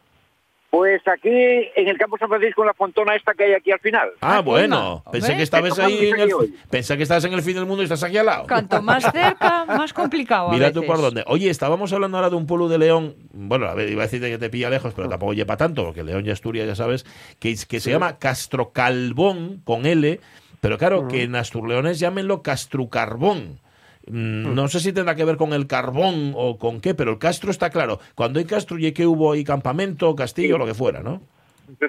[0.70, 3.78] Pues aquí en el campo San Francisco, en la fontona esta que hay aquí al
[3.80, 4.08] final.
[4.22, 5.04] Ah, Ah, bueno.
[5.12, 6.30] Pensé que estabas ahí en el,
[6.70, 8.46] pensé que estabas en el fin del mundo y estás aquí al lado.
[8.48, 10.48] Cuanto más cerca, más complicado.
[10.48, 11.24] a Mira tú por dónde.
[11.26, 13.14] Oye, estábamos hablando ahora de un pueblo de León.
[13.34, 16.02] Bueno, a ver, iba a decirte que te pilla lejos, pero tampoco lleva tanto, porque
[16.02, 17.04] León y Asturias, ya sabes,
[17.38, 20.20] que, que se llama Castrocalbón con L,
[20.62, 23.58] pero claro, que en Asturleones llámenlo Castrucarbón.
[24.06, 27.18] Mm, No sé si tendrá que ver con el carbón o con qué, pero el
[27.18, 28.00] castro está claro.
[28.14, 31.20] Cuando hay castro, y que hubo ahí campamento, castillo, lo que fuera, ¿no?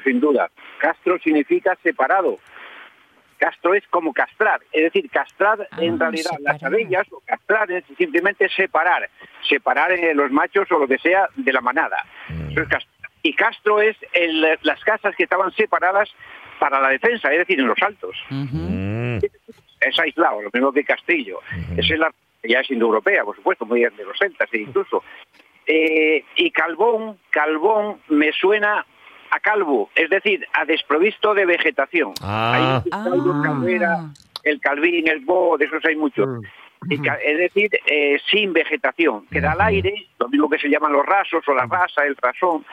[0.04, 0.50] Sin duda.
[0.80, 2.38] Castro significa separado.
[3.38, 7.84] Castro es como castrar, es decir, castrar Ah, en realidad las abellas o castrar es
[7.98, 9.10] simplemente separar,
[9.50, 11.98] separar eh, los machos o lo que sea de la manada.
[12.52, 13.10] Eso es castrar.
[13.22, 16.10] Y castro es el- las casas que estaban separadas
[16.60, 18.16] para la defensa, es decir, en los altos.
[19.86, 21.40] Es aislado, lo mismo que Castillo.
[21.78, 22.12] Esa es la
[22.46, 25.02] ya es indoeuropea, por supuesto, muy de los celtas e incluso.
[25.66, 28.86] Eh, y Calbón, Calbón me suena
[29.32, 32.14] a calvo, es decir, a desprovisto de vegetación.
[32.22, 32.84] Ah.
[32.92, 33.98] Hay calvera,
[34.44, 36.28] el calvín, el bo, de esos hay muchos.
[36.90, 40.68] Y ca- es decir, eh, sin vegetación, que da al aire, lo mismo que se
[40.68, 42.66] llaman los rasos o la rasa, el rasón,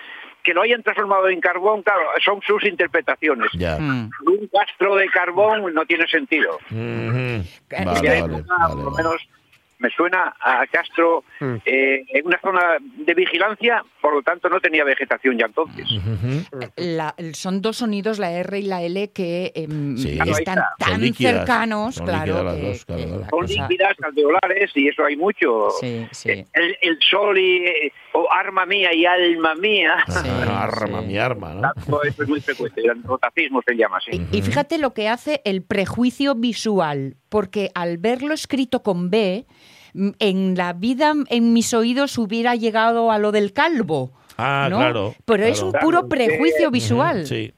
[0.42, 3.50] que lo hayan transformado en carbón, claro, son sus interpretaciones.
[3.54, 3.78] ya.
[3.78, 4.10] Mm.
[4.26, 6.58] Un castro de carbón no tiene sentido.
[6.70, 8.96] Vale, vale, por lo vale.
[8.96, 9.28] menos
[9.80, 11.54] me suena a Castro Mm.
[11.64, 15.86] eh, en una zona de vigilancia, por lo tanto no tenía vegetación ya entonces.
[16.76, 20.18] La- son dos sonidos, la R y la L, que em, Sí.
[20.20, 22.24] Están tan líquidas, cercanos, son claro.
[22.26, 25.70] líquidas las que- dos, claro, que Son cosa- líquidas, alveolares y eso hay mucho.
[25.80, 26.44] Sí, sí.
[26.52, 29.96] El, el sol y eh, o arma mía y alma mía.
[30.08, 31.06] Sí, arma, sí.
[31.06, 31.72] mi arma, ¿no?
[31.88, 34.10] Todo eso es muy frecuente, el rotacismo se llama así.
[34.32, 39.46] Y, y fíjate lo que hace el prejuicio visual, porque al verlo escrito con B,
[40.18, 44.12] en la vida en mis oídos hubiera llegado a lo del calvo.
[44.36, 44.76] Ah, ¿no?
[44.78, 45.14] claro.
[45.24, 47.26] Pero es un puro prejuicio visual.
[47.26, 47.52] Sí.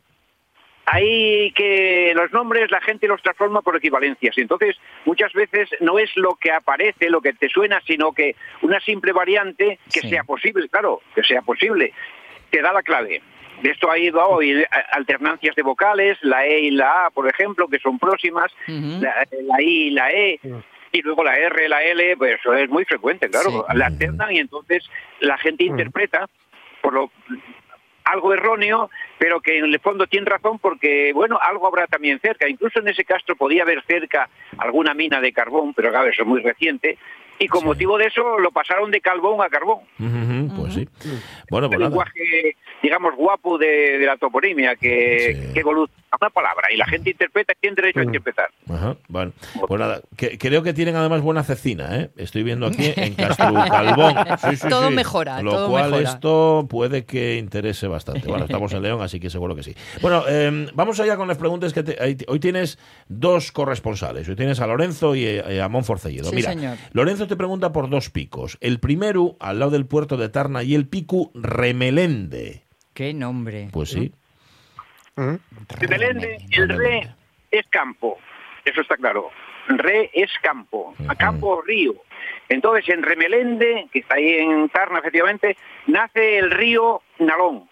[0.87, 5.99] Hay que los nombres la gente los transforma por equivalencias y entonces muchas veces no
[5.99, 10.09] es lo que aparece, lo que te suena, sino que una simple variante que Sí.
[10.11, 11.93] sea posible, claro, que sea posible,
[12.51, 13.23] te da la clave.
[13.63, 17.69] De esto ha ido hoy alternancias de vocales, la E y la A, por ejemplo,
[17.69, 20.41] que son próximas, la, la I y la E,
[20.91, 23.77] y luego la R, la L, pues eso es muy frecuente, claro, Sí.
[23.79, 24.85] la alternan y entonces
[25.21, 26.29] la gente interpreta
[26.81, 27.11] por lo
[28.05, 32.49] algo erróneo, pero que en el fondo tiene razón porque, bueno, algo habrá también cerca.
[32.49, 36.29] Incluso en ese castro podía haber cerca alguna mina de carbón, pero claro, eso es
[36.29, 36.99] muy reciente.
[37.39, 39.81] Y con motivo de eso lo pasaron de carbón a carbón.
[40.57, 40.89] Pues sí.
[41.49, 46.77] Bueno, pues lenguaje, digamos, guapo de, de la toponimia, que, que evoluciona una palabra y
[46.77, 48.51] la gente interpreta y tiene derecho a interpretar.
[48.69, 49.33] Ajá, bueno,
[49.67, 52.11] pues nada, que- creo que tienen además buena cecina, ¿eh?
[52.17, 54.15] Estoy viendo aquí en Castro Calvón.
[54.51, 54.95] Sí, sí, Todo sí.
[54.95, 56.09] mejora, Lo todo cual mejora.
[56.11, 58.27] esto puede que interese bastante.
[58.29, 59.75] Bueno, estamos en León, así que seguro que sí.
[60.01, 64.29] Bueno, eh, vamos allá con las preguntas que te- hoy tienes dos corresponsales.
[64.29, 66.31] Hoy tienes a Lorenzo y eh, a Monforcelledo.
[66.31, 66.77] Sí, Mira, señor.
[66.93, 68.59] Lorenzo te pregunta por dos picos.
[68.61, 72.65] El primero, al lado del puerto de Tarna, y el pico Remelende.
[72.95, 73.69] Qué nombre.
[73.73, 74.13] Pues sí.
[75.89, 77.15] Belende, el re
[77.51, 78.19] es campo,
[78.65, 79.31] eso está claro.
[79.69, 81.95] Re es campo, a campo río.
[82.49, 87.69] Entonces en Remelende, que está ahí en Tarna efectivamente, nace el río Nalón.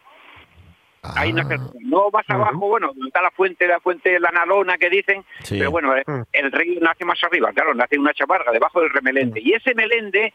[1.03, 1.71] Ahí nace el río.
[1.81, 5.25] No vas abajo, bueno, donde está la fuente, la fuente de la Nalona que dicen,
[5.43, 5.59] Sí.
[5.59, 8.91] pero bueno, eh, el río nace más arriba, claro, nace en una chaparga debajo del
[8.91, 9.41] Remelende.
[9.41, 10.33] Y ese Melende,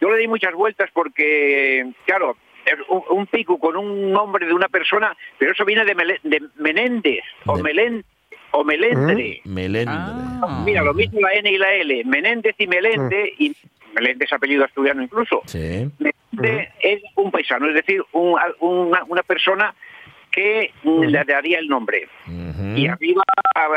[0.00, 2.36] yo le di muchas vueltas porque, claro,
[2.88, 6.42] un, un pico con un nombre de una persona, pero eso viene de, Mele- de
[6.56, 8.04] Menéndez o Melén
[8.52, 9.40] o Melendre.
[9.44, 9.92] Melende.
[10.64, 13.54] Mira, lo mismo la N y la L, Menéndez y Melende, y
[13.94, 15.42] Melende es apellido asturiano incluso.
[15.46, 15.90] Sí.
[15.98, 19.74] Melende es un paisano, es decir, un- una, una persona
[20.30, 22.08] que mm, le daría el nombre.
[22.76, 23.22] Y arriba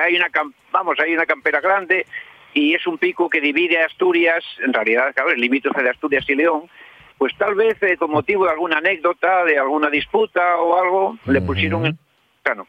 [0.03, 2.05] hay una, cam- vamos, hay una campera grande
[2.53, 6.25] y es un pico que divide a Asturias, en realidad, claro, el limítrofe de Asturias
[6.27, 6.63] y León,
[7.17, 11.41] pues tal vez eh, con motivo de alguna anécdota, de alguna disputa o algo, le
[11.41, 11.95] pusieron el.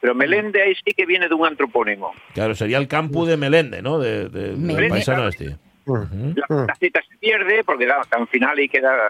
[0.01, 2.13] Pero Melende ahí sí que viene de un antropónimo.
[2.35, 4.01] Claro, sería el campo de Melende, ¿no?
[4.01, 5.57] De, de- Melende, paisano este.
[5.87, 9.09] La, la cita se pierde porque da tan final y queda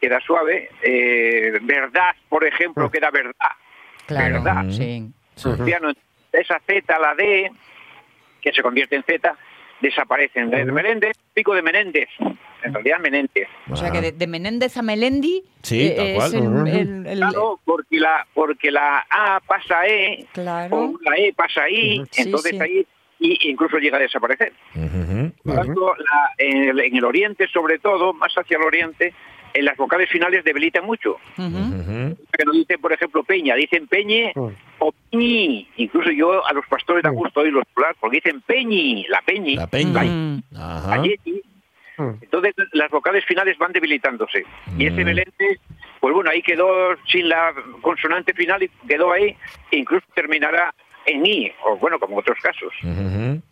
[0.00, 0.70] queda suave.
[0.82, 3.32] Eh, verdad, por ejemplo, queda verdad.
[4.06, 4.64] Claro, verdad.
[4.70, 5.10] sí.
[6.32, 7.50] Esa Z, la D,
[8.40, 9.34] que se convierte en Z,
[9.80, 10.50] desaparecen.
[10.50, 12.08] De Menéndez, pico de Menéndez.
[12.64, 13.48] En realidad, Menéndez.
[13.70, 16.34] O sea que de, de Menéndez a Melendi Sí, eh, tal es cual.
[16.34, 16.66] el- Ujú.
[16.66, 20.76] el- el- Claro, porque la, porque la A pasa a E, Claro.
[20.76, 22.58] o la E pasa a I, Sí, entonces sí.
[22.60, 22.86] ahí
[23.18, 24.52] y incluso llega a desaparecer.
[25.44, 29.14] Por tanto, la- en, el, en el oriente, sobre todo, más hacia el oriente,
[29.56, 31.16] en las vocales finales debilitan mucho.
[31.36, 34.32] Que no dicen, por ejemplo, peña, dicen peñe
[34.78, 35.68] o peñi.
[35.76, 39.56] Incluso yo a los pastores da gusto oírlos hablar, porque dicen peñi, la peñi.
[39.56, 40.42] La peñi.
[40.56, 41.02] Ajá.
[41.98, 44.44] Entonces las vocales finales van debilitándose.
[44.76, 45.58] Y ese Melende,
[46.00, 49.34] pues bueno, ahí quedó sin la consonante final y quedó ahí,
[49.70, 50.74] e incluso terminará
[51.06, 52.72] en i, o bueno, como otros casos.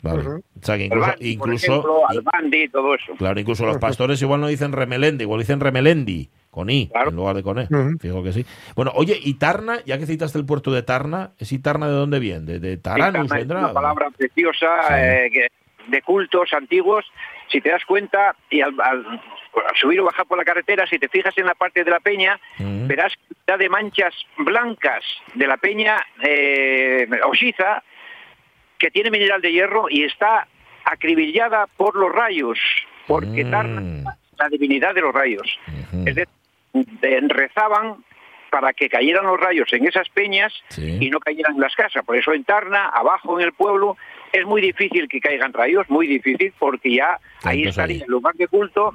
[0.03, 0.23] Vale.
[0.29, 0.89] O sea, que
[1.21, 3.15] incluso, ejemplo, Albandi, todo eso.
[3.17, 7.37] claro, incluso los pastores igual no dicen Remelende, igual dicen Remelendi, con I, en lugar
[7.37, 7.69] de con E.
[8.01, 8.45] Fijo que sí.
[8.75, 12.19] Bueno, oye, y Tarna, ya que citaste el puerto de Tarna, ¿es Tarna de dónde
[12.19, 12.45] viene?
[12.45, 14.69] ¿De, de Taranus es una palabra preciosa
[15.27, 15.31] eh,
[15.89, 17.05] de cultos antiguos.
[17.51, 19.21] Si te das cuenta, y al, al-
[19.57, 22.01] al subir o bajar por la carretera, si te fijas en la parte de la
[22.01, 22.39] peña,
[22.89, 27.83] verás cantidad de manchas blancas de la peña eh, Oxiza,
[28.79, 30.47] que tiene mineral de hierro y está
[30.85, 32.59] acribillada por los rayos,
[33.07, 33.81] porque Tarna
[34.33, 35.59] es la divinidad de los rayos.
[36.07, 36.29] Es decir,
[36.73, 38.05] de- rezaban
[38.51, 40.53] para que cayeran los rayos en esas peñas
[41.03, 42.05] y no cayeran en las casas.
[42.05, 43.97] Por eso en Tarna, abajo en el pueblo,
[44.33, 48.03] es muy difícil que caigan rayos, muy difícil, porque ya ahí estaría ahí.
[48.03, 48.95] el lugar de culto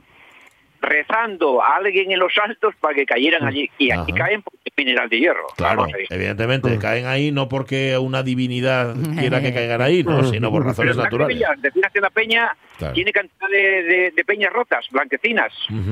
[0.82, 3.70] rezando a alguien en los altos para que cayeran allí.
[3.78, 5.48] Y aquí caen porque es mineral de hierro.
[5.58, 10.66] Claro, evidentemente, caen ahí no porque una divinidad quiera que caigan ahí, no, sino por
[10.66, 11.42] razones Pero naturales.
[11.62, 12.94] Te fijas en la peña, Claro.
[12.94, 15.52] tiene cantidad de, de- de peñas rotas, blanquecinas,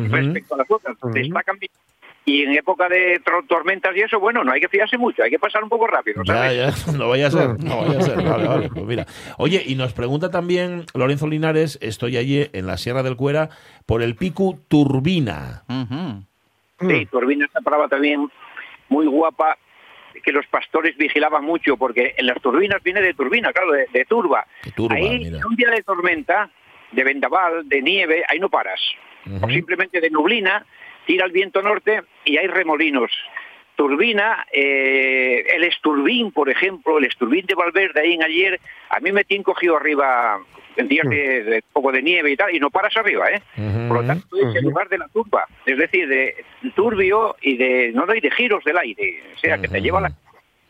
[0.09, 0.95] respecto a las otras.
[1.13, 1.71] Destacan bien.
[2.29, 5.39] Y en época de tormentas y eso, bueno, no hay que fiarse mucho, hay que
[5.39, 6.85] pasar un poco rápido, Ya, ¿sabes?
[6.85, 8.21] ya, no vaya a ser, no vaya a ser.
[8.21, 9.05] Vale, vale, pues mira.
[9.37, 13.49] Oye, y nos pregunta también Lorenzo Linares, estoy allí en la Sierra del Cuera,
[13.85, 15.63] por el pico Turbina.
[16.81, 18.29] Sí, Turbina esta palabra también
[18.89, 19.57] muy guapa,
[20.21, 24.03] que los pastores vigilaban mucho, porque en las turbinas viene de turbina, claro, de, de
[24.03, 24.45] turba.
[24.75, 25.39] turba, ahí, mira.
[25.47, 26.49] un día de tormenta,
[26.91, 28.81] de vendaval, de nieve, ahí no paras.
[29.41, 30.65] O simplemente de nublina,
[31.07, 33.11] tira el viento norte y hay remolinos.
[33.75, 39.11] Turbina, eh, el esturbín, por ejemplo, el esturbín de Valverde ahí en ayer, a mí
[39.11, 40.39] me tiene cogido arriba
[40.75, 43.41] en días de, de poco de nieve y tal, y no paras arriba, ¿eh?
[43.87, 46.43] Por lo tanto, es el lugar de la turba, es decir, de
[46.75, 50.01] turbio y de, no, no, y de giros del aire, o sea, que te lleva
[50.01, 50.11] la...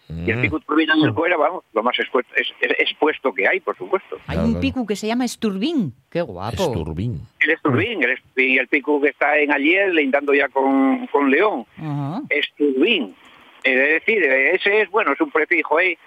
[0.10, 3.48] Y el pico turbina en el cuera, vamos, lo más expuesto, es, es- expuesto que
[3.48, 4.18] hay, por supuesto.
[4.28, 5.94] Hay un pico que se llama Esturbín.
[6.10, 6.64] Qué guapo.
[6.64, 7.22] Esturbín.
[7.42, 11.66] El Esturbín, el, Esturbín, el pico que está en ayer, lindando ya con, con León.
[11.78, 12.22] Ajá.
[12.30, 13.16] Esturbín.
[13.64, 15.98] Es decir, ese es, bueno, es un prefijo ahí,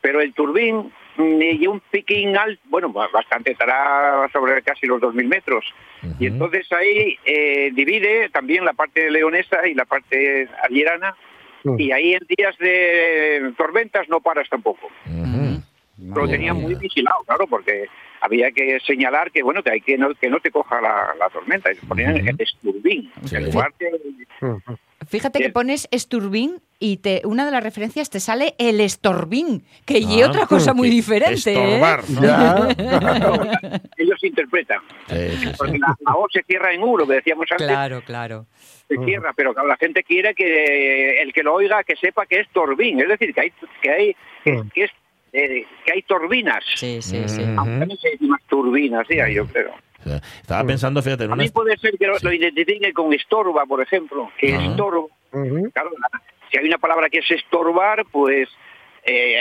[0.00, 5.00] pero el turbín mm, y un piquín alto, bueno, ba- bastante, estará sobre casi los
[5.00, 5.64] 2.000 metros.
[6.18, 11.14] Y entonces ahí eh, divide también la parte leonesa y la parte alierana,
[11.78, 14.88] y ahí en días de tormentas no paras tampoco.
[15.98, 17.86] Lo tenían muy vigilado, claro, porque
[18.20, 21.28] había que señalar que bueno que hay que no, que no te coja la, la
[21.30, 24.56] tormenta, y ponían el esturbín, en lugar de-
[25.12, 29.98] Fíjate que pones esturbín y te, una de las referencias te sale el estorbín, que
[29.98, 31.52] y Ah, otra cosa muy diferente.
[31.52, 31.74] ¿eh?
[31.76, 32.68] estorbar, ¿no?
[33.98, 34.80] ellos interpretan.
[35.58, 38.46] Porque la, la O se cierra en U, lo que decíamos antes, Claro, claro.
[38.88, 42.40] se cierra, pero claro, la gente quiere que el que lo oiga que sepa que
[42.40, 44.16] es torbín, es decir, que hay que hay
[44.72, 44.90] que es
[45.34, 46.64] eh, que hay turbinas.
[46.74, 47.42] Sí, sí, sí.
[47.56, 49.72] Aunque también se dice más turbinas, sí, yo creo.
[50.40, 51.42] Estaba pensando, fíjate, en A una...
[51.42, 55.10] mí puede ser que lo, lo identifique con estorba, por ejemplo, que estorbo.
[55.30, 58.48] Claro, la- si hay una palabra que es estorbar, pues
[59.04, 59.38] eh,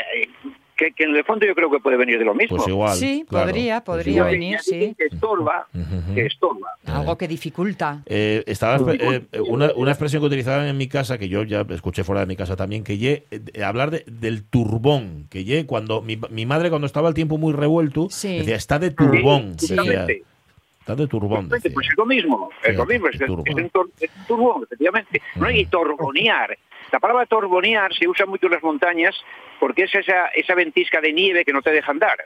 [0.78, 2.58] que, que en el fondo yo creo que puede venir de lo mismo.
[2.58, 4.32] Pues igual, Sí, claro, podría, pues podría igual.
[4.32, 4.96] venir, sí.
[4.98, 5.68] Que estorba,
[6.16, 6.70] que estorba.
[6.86, 8.02] Algo que dificulta.
[8.08, 11.66] Eh, estaba espe- eh, una, una expresión que utilizaban en mi casa, que yo ya
[11.70, 15.66] escuché fuera de mi casa también, que ye, eh, hablar de- del turbón, que ye,
[15.68, 18.40] cuando mi, mi madre cuando estaba el tiempo muy revuelto, Sí.
[18.40, 19.60] decía, está de turbón.
[19.60, 20.08] Sí, decía.
[20.82, 21.48] Está de turbón.
[21.48, 25.22] Pues es lo mismo, es lo mismo, es, es un, tor- es un turbón, efectivamente.
[25.36, 26.58] No hay torbonear.
[26.92, 29.16] La palabra torbonear se usa mucho en las montañas
[29.60, 32.18] porque es esa, esa ventisca de nieve que no te deja andar.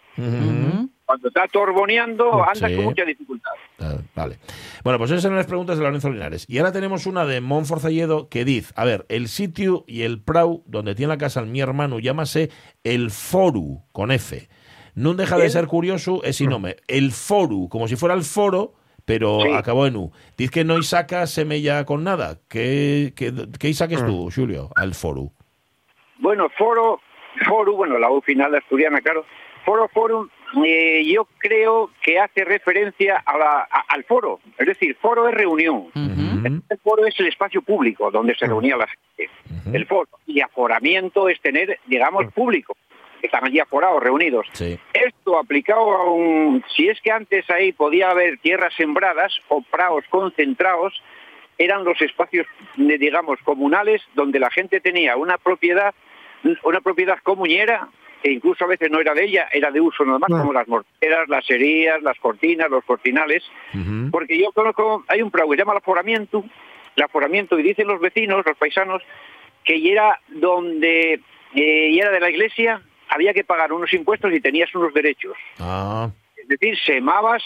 [1.06, 2.76] Cuando está torboneando, andas Sí.
[2.76, 3.52] con mucha dificultad.
[3.80, 4.39] Ah, Vale.
[4.84, 6.46] Bueno, pues esas eran las preguntas de Lorenzo Linares.
[6.50, 10.63] Y ahora tenemos una de Monforcelledo que dice, a ver, el sitio y el prau
[10.65, 12.50] donde tiene la casa mi hermano llámase
[12.84, 14.48] el Foru, con F.
[14.96, 16.78] No deja de ser curioso ese nombre.
[16.88, 18.74] El Foru, como si fuera el foro,
[19.06, 19.52] pero Sí.
[19.54, 20.12] acabó en U.
[20.38, 22.38] Dice que no hay saca semella con nada.
[22.50, 25.32] ¿Qué, qué, qué saques tú, Julio, al Foru?
[26.20, 27.02] Bueno, foro,
[27.46, 29.26] foro, bueno, la U final de asturiana, claro.
[29.66, 30.30] Foro, forum,
[30.66, 34.40] eh, yo creo que hace referencia a la- a- al foro.
[34.58, 35.88] Es decir, foro es reunión.
[36.46, 39.32] El foro es el espacio público donde se reunía la gente.
[39.76, 40.08] El foro.
[40.28, 42.78] Y aforamiento es tener, digamos, público.
[43.26, 44.48] Están allí aforados, reunidos.
[44.54, 44.80] Sí.
[44.94, 46.64] Esto aplicado a un...
[46.76, 50.94] Si es que antes ahí podía haber tierras sembradas o praos concentrados,
[51.58, 55.94] eran los espacios, de, digamos, comunales donde la gente tenía una propiedad,
[56.64, 57.88] una propiedad comunera,
[58.22, 61.30] que incluso a veces no era de ella, era de uso normal, como las morteras,
[61.30, 63.44] las herías, las cortinas, los cortinales.
[64.12, 66.44] Porque yo conozco, hay un prau que se llama el aforamiento,
[66.96, 69.02] el aforamiento, y dicen los vecinos, los paisanos,
[69.64, 71.22] que ya era donde,
[71.56, 75.36] eh, ya era de la iglesia, había que pagar unos impuestos y tenías unos derechos.
[75.60, 76.10] Ah,
[76.41, 77.41] Es decir, semabas,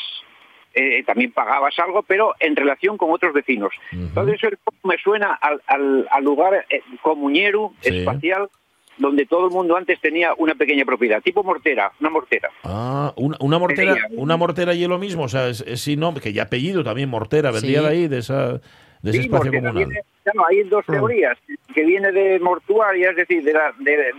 [0.74, 3.72] eh, también pagabas algo, pero en relación con otros vecinos.
[3.91, 4.50] Entonces eso
[4.84, 7.98] me suena al, al- al lugar eh, comuñero, Sí.
[8.00, 8.50] espacial,
[8.98, 12.50] donde todo el mundo antes tenía una pequeña propiedad, tipo mortera, una mortera.
[12.65, 16.02] ah una, una mortera, una mortera y es lo mismo, o sea, es, es sin
[16.02, 17.86] nombre, que ya apellido también, mortera, vendría Sí.
[17.86, 18.54] de ahí, de, esa,
[19.02, 19.74] de ese Sí, espacio comunal.
[19.74, 21.38] viene- claro, hay dos teorías,
[21.74, 24.13] que viene de mortuaria, es decir, de, la- de- de-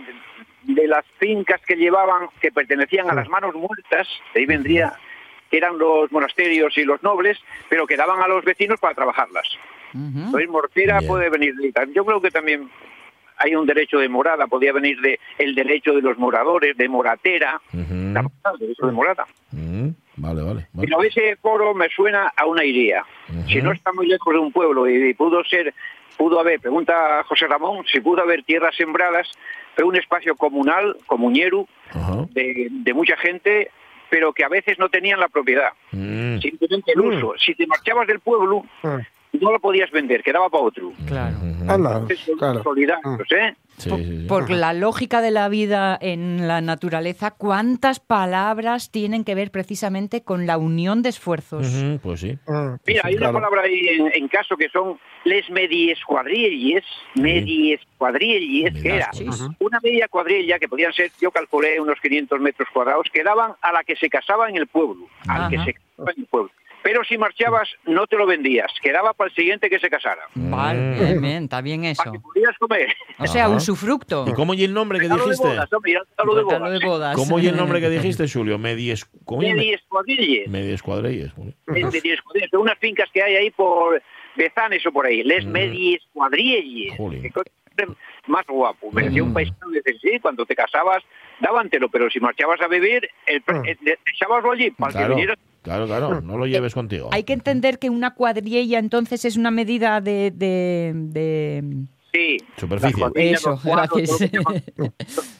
[0.63, 4.93] de las fincas que llevaban, que pertenecían a las manos muertas, de ahí vendría,
[5.49, 7.37] que eran los monasterios y los nobles,
[7.69, 9.47] pero que daban a los vecinos para trabajarlas.
[9.93, 11.09] Entonces, mortera Bien.
[11.09, 11.73] puede venir de.
[11.93, 12.69] Yo creo que también
[13.37, 17.61] hay un derecho de morada, podría venir de el derecho de los moradores, de moratera,
[17.73, 19.27] la morada, el derecho de morada.
[20.21, 20.67] Vale, vale.
[20.73, 20.87] vale.
[20.87, 23.03] Pero ese foro me suena a una iría.
[23.47, 25.73] Si no está muy lejos de un pueblo y pudo ser,
[26.17, 29.29] pudo haber, pregunta a José Ramón, si pudo haber tierras sembradas,
[29.75, 31.67] fue un espacio comunal, comuñero,
[32.31, 33.69] de, de mucha gente,
[34.09, 36.39] pero que a veces no tenían la propiedad, Mm.
[36.39, 37.33] simplemente el uso.
[37.37, 38.65] Si te marchabas del pueblo,
[39.39, 40.91] no lo podías vender, quedaba para otro.
[41.07, 41.37] Claro.
[41.67, 42.63] Anda, Entonces, son claro.
[42.63, 43.55] solidarios, ¿eh?
[44.27, 50.23] Por la lógica de la vida en la naturaleza, ¿cuántas palabras tienen que ver precisamente
[50.23, 51.65] con la unión de esfuerzos?
[51.67, 52.37] Ujú, pues sí.
[52.85, 56.83] Mira, hay una palabra ahí en, en caso que son les medies cuadrilles,
[57.15, 59.09] medies cuadrilles, que era
[59.59, 63.71] una media cuadrilla que podían ser, yo calculé, unos 500 metros cuadrados, que daban a
[63.71, 65.65] la que se casaba en el pueblo, al que Ajá.
[65.65, 66.51] se casaba en el pueblo.
[66.83, 70.23] Pero si marchabas, no te lo vendías, quedaba para el siguiente que se casara.
[70.33, 72.11] Vale, bien, bien, está bien eso.
[72.21, 72.87] Podías comer.
[73.19, 73.55] O sea, Ajá.
[73.55, 74.25] usufructo.
[74.27, 75.47] ¿Y cómo y el nombre que Regalo de dijiste?
[75.47, 76.79] bodas, hombre, regalo de Regalo bodas.
[76.79, 77.15] de bodas.
[77.15, 78.57] ¿Cómo y el nombre que dijiste, Julio?
[78.57, 80.47] Medies, ¿cómo y- Medies cuadrilles.
[80.49, 81.37] Medies cuadrilles.
[81.37, 81.87] muy bien.
[81.87, 84.01] Es medies cuadrilles, son unas fincas que hay ahí por
[84.35, 86.95] Bezanes o por ahí, les medies cuadrilles.
[86.97, 87.21] Jolín.
[87.21, 87.49] Qué cosa
[88.27, 88.91] más guapo.
[88.91, 91.03] Me decía un paisano, dice, sí, cuando te casabas,
[91.39, 95.35] dábantelo, pero si marchabas a beber, el, pre- eh, echabaslo allí para que Claro, viniera.
[95.61, 97.09] Claro, claro, no lo lleves contigo.
[97.11, 101.63] Hay que entender que una cuadrilla entonces es una medida de, de, de-
[102.13, 102.37] Sí.
[102.57, 103.05] Superficie.
[103.15, 104.19] Eso, gracias.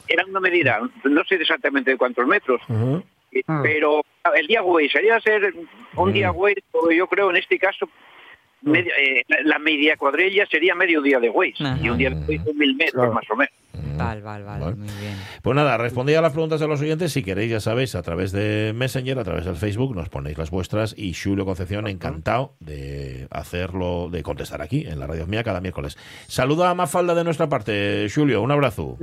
[0.08, 2.62] Era una medida, no sé exactamente de cuántos metros,
[3.34, 4.02] eh, pero
[4.36, 5.54] el día güey, sería ser
[5.96, 6.56] un día güey,
[6.96, 7.90] yo creo en este caso,
[8.62, 12.26] media- eh, la- la media cuadrilla sería medio día de güey, y un día de
[12.26, 13.14] güey son mil metros Claro.
[13.14, 13.54] más o menos.
[13.98, 15.16] Val, val, val, muy bien.
[15.42, 17.12] Pues nada, respondí a las preguntas de los oyentes.
[17.12, 20.52] Si queréis, ya sabéis, a través de Messenger, a través del Facebook, nos ponéis las
[20.52, 20.94] vuestras.
[20.98, 25.98] Y Julio Concepción, encantado de hacerlo, de contestar aquí en la radio mía cada miércoles.
[26.28, 28.42] Saluda a Mafalda de nuestra parte, Julio.
[28.42, 28.98] Un abrazo.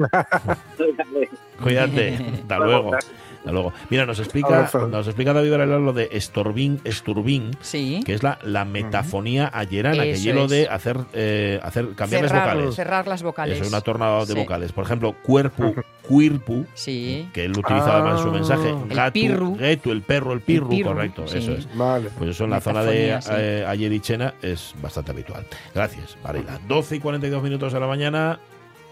[1.62, 2.18] Cuídate.
[2.42, 2.92] Hasta luego.
[3.38, 3.72] Hasta luego.
[3.90, 8.00] Mira, nos explica, nos explica David Varela lo de estorbín, esturbín, Sí.
[8.04, 10.50] que es la, la metafonía ayerana, que Eso hielo es.
[10.50, 12.74] de hacer, eh, hacer cambiar las vocales.
[12.74, 13.54] cerrar las vocales.
[13.56, 14.38] Eso es una tornada de Sí.
[14.38, 14.72] vocales.
[14.72, 15.72] Por ejemplo, cuerpo,
[16.02, 17.28] cuerpo, Sí.
[17.32, 18.68] que él utiliza además en su mensaje.
[18.74, 18.84] Ah.
[18.90, 19.56] El Gato, pirru.
[19.58, 21.38] geto, el perro, el pirru, pirru, correcto, sí.
[21.38, 21.68] eso es.
[21.76, 22.10] Vale.
[22.18, 23.30] Pues eso en la zona de sí.
[23.32, 25.46] eh, Ayerichena es bastante habitual.
[25.74, 26.58] Gracias, Varela.
[26.66, 28.38] 12 y 42 minutos de la mañana.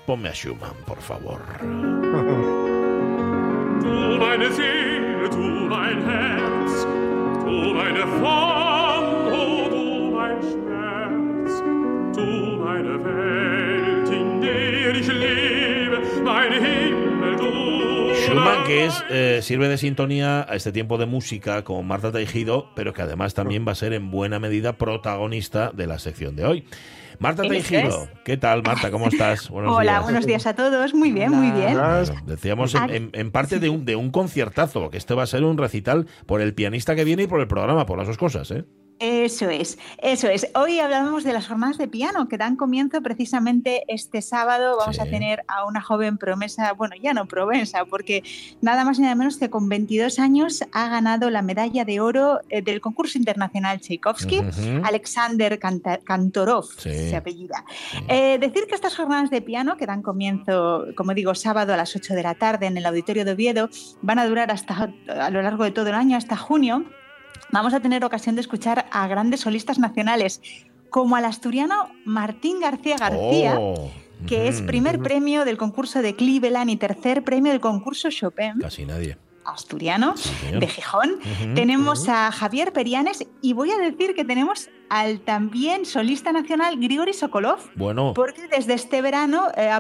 [0.07, 1.41] Ponme a Schumann, por favor.
[3.87, 6.87] Du meine Seele, du mein Herz,
[7.45, 11.63] du meine Form, oh du mein Schmerz,
[12.17, 12.27] du
[12.65, 19.79] meine Welt, in der ich lebe, mein Himmel, du Schumann, que es, eh, sirve de
[19.79, 23.77] sintonía a este tiempo de música con Marta Teijido, pero que además también va a
[23.77, 26.65] ser en buena medida protagonista de la sección de hoy.
[27.19, 27.67] Marta es.
[28.25, 28.91] ¿qué tal, Marta?
[28.91, 29.49] ¿Cómo estás?
[29.51, 30.03] Buenos Hola, días.
[30.03, 30.95] buenos días a todos.
[30.95, 31.75] Muy bien, muy bien.
[31.75, 35.27] Bueno, decíamos en, en- en parte de un, de un conciertazo, que este va a
[35.27, 38.19] ser un recital por el pianista que viene y por el programa, por las dos
[38.19, 38.65] cosas, ¿eh?
[38.99, 40.47] Eso es, eso es.
[40.55, 44.79] Hoy hablábamos de las jornadas de piano que dan comienzo precisamente este sábado.
[44.79, 45.03] Vamos Sí.
[45.03, 48.23] a tener a una joven promesa, bueno, ya no promesa, porque
[48.63, 52.41] nada más y nada menos que con 22 años ha ganado la medalla de oro
[52.49, 54.41] eh, del concurso internacional Tchaikovsky.
[54.83, 57.11] Alexander Kantorov Sí.
[57.11, 57.65] se apellida.
[58.09, 61.95] Eh, decir que estas jornadas de piano, que dan comienzo, como digo, sábado a las
[61.95, 63.69] 8 de la tarde en el Auditorio de Oviedo,
[64.01, 66.85] van a durar hasta a lo largo de todo el año, hasta junio.
[67.53, 70.41] Vamos a tener ocasión de escuchar a grandes solistas nacionales,
[70.91, 71.75] como al asturiano
[72.05, 73.91] Martín García García, Oh,
[74.27, 78.87] que es primer premio del concurso de Cleveland y tercer premio del concurso Chopin Casi
[78.87, 79.19] nadie.
[79.45, 80.61] asturiano señor.
[80.61, 81.11] de Gijón.
[81.21, 81.55] Ujú.
[81.55, 87.13] Tenemos a Javier Perianes y voy a decir que tenemos al también solista nacional Grigori
[87.13, 89.71] Sokolov, Bueno, porque desde este verano eh,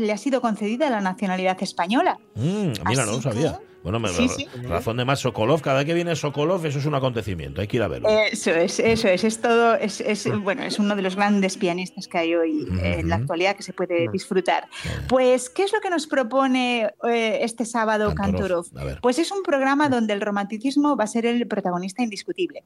[0.00, 2.18] le ha sido concedida la nacionalidad española.
[2.34, 2.40] mm,
[2.86, 3.60] mira, no lo Así sabía.
[3.84, 4.48] Bueno, me, Sí, sí.
[4.62, 7.76] razón de más, Sokolov, cada vez que viene Sokolov, eso es un acontecimiento, hay que
[7.76, 8.08] ir a verlo.
[8.08, 12.08] Eso es, eso es, es todo, es, es, bueno, es uno de los grandes pianistas
[12.08, 14.68] que hay hoy en la actualidad que se puede disfrutar.
[15.08, 18.66] Pues, ¿qué es lo que nos propone eh, este sábado Kantorov.
[19.02, 22.64] Pues es un programa donde el romanticismo va a ser el protagonista indiscutible.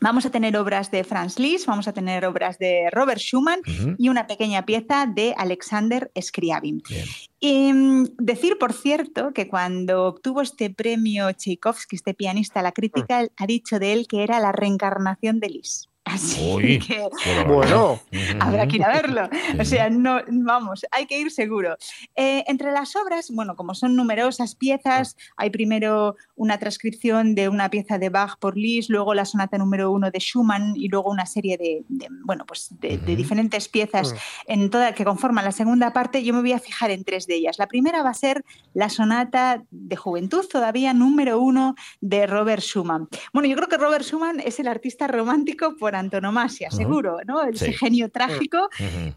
[0.00, 3.60] Vamos a tener obras de Franz Liszt, vamos a tener obras de Robert Schumann
[3.96, 6.82] y una pequeña pieza de Alexander Scriabin.
[6.88, 7.06] Bien.
[7.46, 13.28] Y mm, decir, por cierto, que cuando obtuvo este premio Tchaikovsky, este pianista, la crítica
[13.36, 15.90] ha dicho de él que era la reencarnación de Liszt.
[16.04, 17.08] Así Uy, que.
[17.46, 17.98] Bueno.
[18.38, 19.28] Habrá que ir a verlo.
[19.58, 21.76] O sea, no, vamos, hay que ir seguro.
[22.14, 27.70] Eh, entre las obras, bueno, como son numerosas piezas, hay primero una transcripción de una
[27.70, 31.24] pieza de Bach por Liszt, luego la sonata número uno de Schumann y luego una
[31.24, 34.14] serie de, de, bueno, pues de, de diferentes piezas
[34.46, 36.22] en toda, que conforman la segunda parte.
[36.22, 37.58] Yo me voy a fijar en tres de ellas.
[37.58, 38.44] La primera va a ser
[38.74, 43.08] la sonata de juventud, todavía número uno de Robert Schumann.
[43.32, 47.42] Bueno, yo creo que Robert Schumann es el artista romántico por antonomasia, seguro, ¿no?
[47.42, 47.72] Ese Sí.
[47.72, 48.68] genio trágico.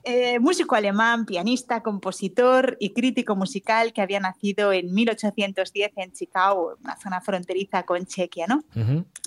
[0.03, 6.75] Eh, músico alemán, pianista, compositor y crítico musical que había nacido en 1810 en Chicago,
[6.83, 8.63] una zona fronteriza con Chequia, ¿no?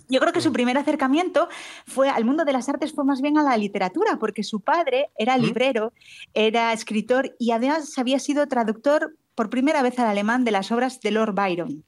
[0.08, 1.48] Yo creo que su primer acercamiento
[1.86, 5.10] fue al mundo de las artes, fue más bien a la literatura, porque su padre
[5.16, 5.92] era librero,
[6.34, 11.00] era escritor y además había sido traductor por primera vez al alemán de las obras
[11.00, 11.84] de Lord Byron.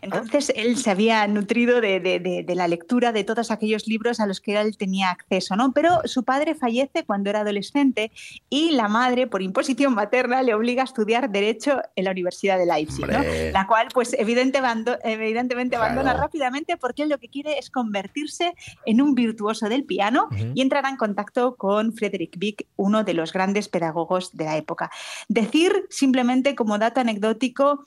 [0.00, 4.20] Entonces él se había nutrido de, de- de- de la lectura de todos aquellos libros
[4.20, 5.72] a los que él tenía acceso, ¿no?
[5.72, 8.10] Pero su padre fallece cuando era adolescente
[8.50, 12.66] y la madre, por imposición materna, le obliga a estudiar Derecho en la Universidad de
[12.66, 13.06] Leipzig.
[13.52, 14.60] La cual, pues, evidente
[15.04, 15.92] evidentemente Claro.
[15.92, 18.54] abandona rápidamente porque él lo que quiere es convertirse
[18.86, 23.32] en un virtuoso del piano y entrará en contacto con Friedrich Wieck, uno de los
[23.32, 24.90] grandes pedagogos de la época.
[25.28, 27.84] Decir simplemente como dato anecdótico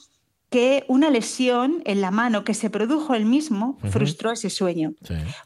[0.49, 4.93] que una lesión en la mano que se produjo él mismo frustró ese sueño.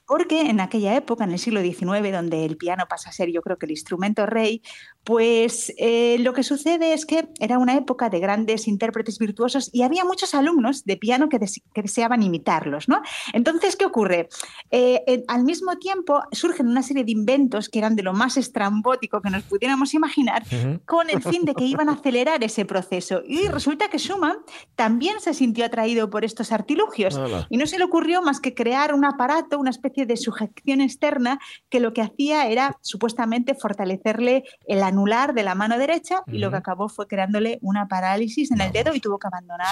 [0.06, 3.42] Porque en aquella época, en el siglo XIX, donde el piano pasa a ser yo
[3.42, 4.62] creo que el instrumento rey,
[5.10, 9.82] pues eh, lo que sucede es que era una época de grandes intérpretes virtuosos y
[9.82, 11.40] había muchos alumnos de piano que,
[11.74, 12.88] que deseaban imitarlos.
[12.88, 13.02] ¿no?
[13.34, 14.30] Entonces, ¿qué ocurre?
[14.70, 19.20] Eh, al mismo tiempo surgen una serie de inventos que eran de lo más estrambótico
[19.20, 20.44] que nos pudiéramos imaginar,
[20.86, 23.24] con el fin de que iban a acelerar ese proceso.
[23.28, 24.38] Y resulta que Schumann
[24.76, 28.94] también se sintió atraído por estos artilugios y no se le ocurrió más que crear
[28.94, 31.40] un aparato, una especie de sujeción externa
[31.70, 36.52] que lo que hacía era supuestamente fortalecerle el anular de la mano derecha y lo
[36.52, 39.68] que acabó fue creándole una parálisis en el dedo y tuvo que abandonar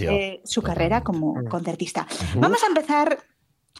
[0.00, 2.06] eh, su carrera como concertista.
[2.36, 3.18] Vamos a empezar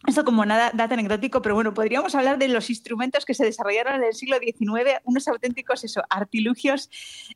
[0.07, 3.97] esto como nada dato anecdótico, pero bueno, podríamos hablar de los instrumentos que se desarrollaron
[3.97, 6.89] en el siglo XIX, unos auténticos eso, artilugios.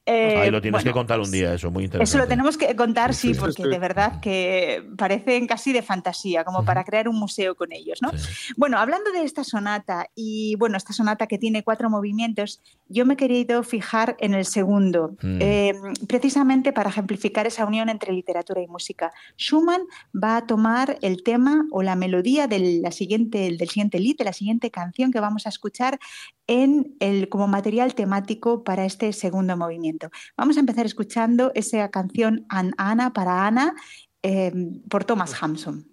[0.07, 2.09] eh, Ahí lo tienes bueno, que contar un día, eso, muy interesante.
[2.09, 6.65] eso lo tenemos que contar, sí, porque de verdad que parecen casi de fantasía, como
[6.65, 8.11] para crear un museo con ellos, ¿no?
[8.57, 13.13] Bueno, hablando de esta sonata, y bueno, esta sonata que tiene cuatro movimientos, yo me
[13.15, 15.39] he querido fijar en el segundo, Mm.
[15.41, 15.75] eh,
[16.09, 19.13] precisamente para ejemplificar esa unión entre literatura y música.
[19.37, 19.83] Schumann
[20.15, 24.25] va a tomar el tema o la melodía del, la siguiente, del siguiente lead, de
[24.25, 25.99] la siguiente canción que vamos a escuchar
[26.47, 30.11] en el, como material temático para este segundo movimiento.
[30.37, 33.75] Vamos a empezar escuchando esa canción An Ana para Ana
[34.23, 34.53] eh,
[34.89, 35.87] por Thomas Hampson.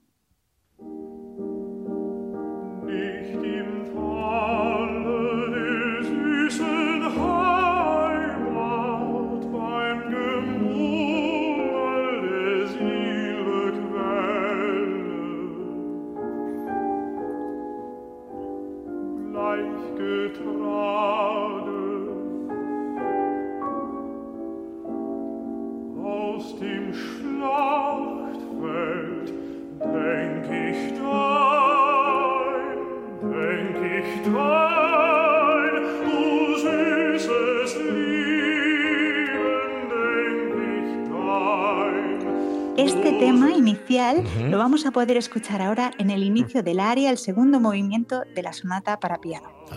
[43.22, 44.48] Tema inicial Ujú.
[44.48, 48.42] lo vamos a poder escuchar ahora en el inicio del área, el segundo movimiento de
[48.42, 49.50] la sonata para piano.
[49.70, 49.76] Qué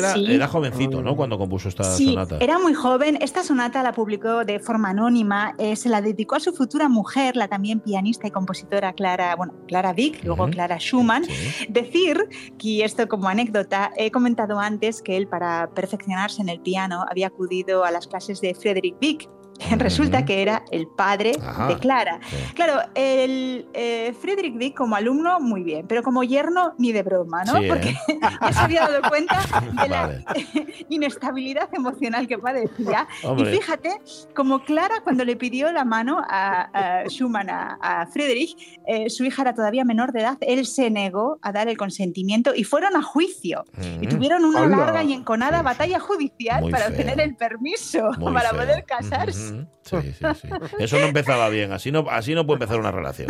[0.00, 0.26] que era, Sí.
[0.34, 1.16] era jovencito, ¿no?
[1.16, 2.38] Cuando compuso esta Sí, sonata.
[2.40, 3.18] era muy joven.
[3.20, 5.54] Esta sonata la publicó de forma anónima.
[5.58, 9.54] eh, se la dedicó a su futura mujer, la también pianista y compositora Clara, bueno,
[9.68, 10.48] Clara Vick, luego.
[10.48, 11.24] Clara Schumann.
[11.68, 12.28] Decir,
[12.58, 17.28] que esto como anécdota, he comentado antes que él para perfeccionarse en el piano había
[17.28, 19.28] acudido a las clases de Frederick Vick.
[19.78, 21.68] Resulta que era el padre Ajá.
[21.68, 22.20] de Clara.
[22.54, 27.44] Claro, el eh, Friedrich Vick como alumno, muy bien, pero como yerno, ni de broma,
[27.44, 27.56] ¿no?
[27.58, 27.68] Sí, ¿eh?
[27.68, 27.94] Porque
[28.42, 29.40] ya se había dado cuenta
[29.82, 30.24] de la Vale.
[30.88, 33.06] inestabilidad emocional que padecía.
[33.22, 33.52] y Hombre.
[33.52, 33.90] fíjate,
[34.34, 39.24] como Clara, cuando le pidió la mano a, a Schumann, a, a Friedrich, eh, su
[39.24, 42.96] hija era todavía menor de edad, él se negó a dar el consentimiento y fueron
[42.96, 43.64] a juicio.
[44.00, 44.76] Y tuvieron una Hala.
[44.76, 46.92] larga y enconada batalla judicial Muy para feo.
[46.92, 48.60] obtener el permiso Muy para feo.
[48.60, 49.45] poder casarse.
[49.52, 49.66] Ujú.
[49.82, 50.48] Sí, sí, sí.
[50.80, 51.72] Eso no empezaba bien.
[51.72, 53.28] Así no, así no puede empezar una relación.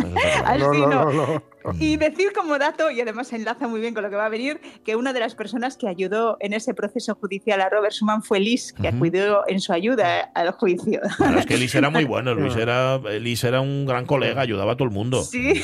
[0.54, 1.42] eso no.
[1.80, 4.28] Y decir como dato, y además se enlaza muy bien con lo que va a
[4.28, 8.22] venir, que una de las personas que ayudó en ese proceso judicial a Robert Schumann
[8.22, 8.96] fue Liz, que Ujú.
[8.96, 11.00] acudió en su ayuda al juicio.
[11.16, 12.34] Claro, es que Luis era muy bueno.
[12.34, 15.22] Luis era, Luis era un gran colega, ayudaba a todo el mundo.
[15.24, 15.54] Sí,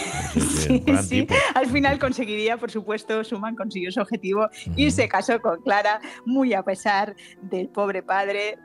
[0.41, 0.83] sí.
[1.55, 6.53] Al final conseguiría, por supuesto, Schumann consiguió su objetivo y se casó con Clara, muy
[6.55, 8.59] a pesar del pobre padre,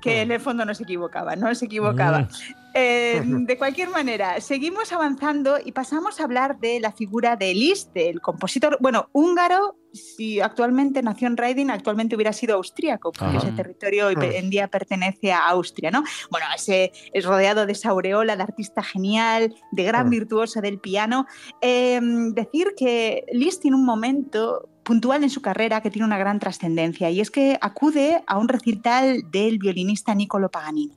[0.00, 2.28] que en el fondo no se equivocaba, no se equivocaba.
[2.74, 7.92] Eh, de cualquier manera, seguimos avanzando y pasamos a hablar de la figura de Liszt,
[7.92, 13.46] del compositor, bueno, húngaro, si actualmente nació en Reading, actualmente hubiera sido austríaco, porque Ajá.
[13.46, 16.02] ese territorio hoy en día pertenece a Austria, ¿no?
[16.30, 21.26] Bueno, ese es rodeado de esa aureola de artista genial, de gran virtuoso del piano.
[21.60, 22.00] Eh,
[22.32, 27.10] decir que Liszt tiene un momento puntual en su carrera que tiene una gran trascendencia
[27.10, 30.96] y es que acude a un recital del violinista Niccolo Paganini.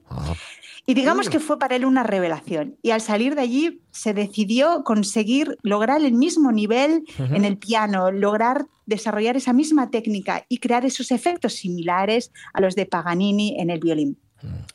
[0.87, 2.77] Y digamos que fue para él una revelación.
[2.83, 8.11] Y al salir de allí se decidió conseguir lograr el mismo nivel en el piano,
[8.11, 13.71] lograr desarrollar esa misma técnica y crear esos efectos similares a los de Paganini en
[13.71, 14.19] el violín.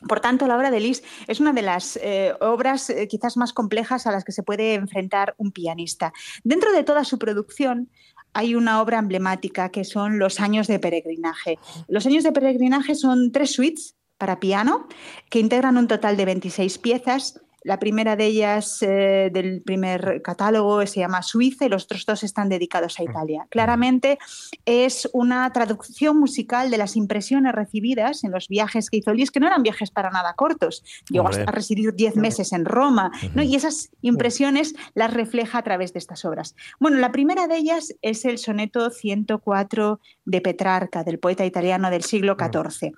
[0.07, 3.53] Por tanto, la obra de Lis es una de las eh, obras eh, quizás más
[3.53, 6.11] complejas a las que se puede enfrentar un pianista.
[6.43, 7.89] Dentro de toda su producción
[8.33, 11.57] hay una obra emblemática que son Los años de peregrinaje.
[11.87, 14.87] Los años de peregrinaje son tres suites para piano
[15.29, 20.85] que integran un total de 26 piezas la primera de ellas eh, del primer catálogo
[20.87, 23.45] se llama Suiza y los otros dos están dedicados a Italia.
[23.49, 24.17] Claramente
[24.65, 29.39] es una traducción musical de las impresiones recibidas en los viajes que hizo Lis, que
[29.39, 30.83] no eran viajes para nada cortos.
[31.09, 33.43] Llegó a residir 10 meses en Roma ¿no?
[33.43, 36.55] y esas impresiones las refleja a través de estas obras.
[36.79, 42.03] Bueno, la primera de ellas es el soneto 104 de Petrarca, del poeta italiano del
[42.03, 42.91] siglo XIV.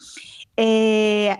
[0.55, 1.35] Eh,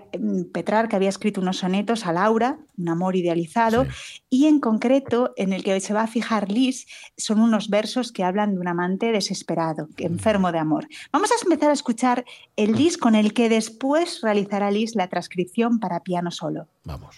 [0.52, 3.86] Petrarca había escrito unos sonetos a Laura, un amor idealizado,
[4.30, 6.88] y en concreto, en el que se va a fijar Lis,
[7.18, 10.88] son unos versos que hablan de un amante desesperado, enfermo de amor.
[11.12, 15.80] Vamos a empezar a escuchar el Lis con el que después realizará Lis la transcripción
[15.80, 16.68] para piano solo.
[16.84, 17.16] Vamos.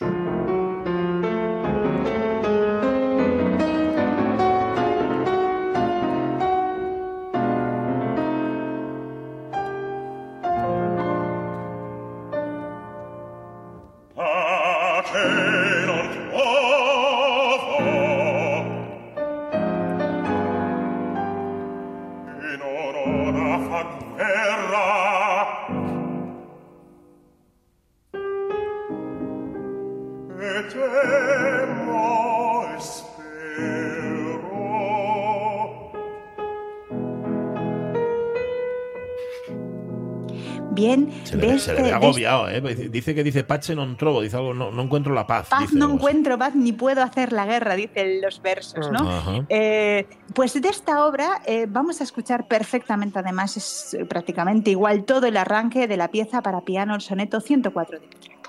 [41.66, 42.62] Se le, ve agobiado, ¿eh?
[42.90, 45.50] Dice que dice Pache non trovo, dice algo, no, no encuentro la paz.
[45.50, 49.46] Paz dice no encuentro paz ni puedo hacer la guerra, dicen los versos, ¿no?
[49.50, 55.28] Eh, pues de esta obra eh, vamos a escuchar perfectamente, además es prácticamente igual todo
[55.28, 58.45] el arranque de la pieza para piano, el soneto 104 de Petrarca.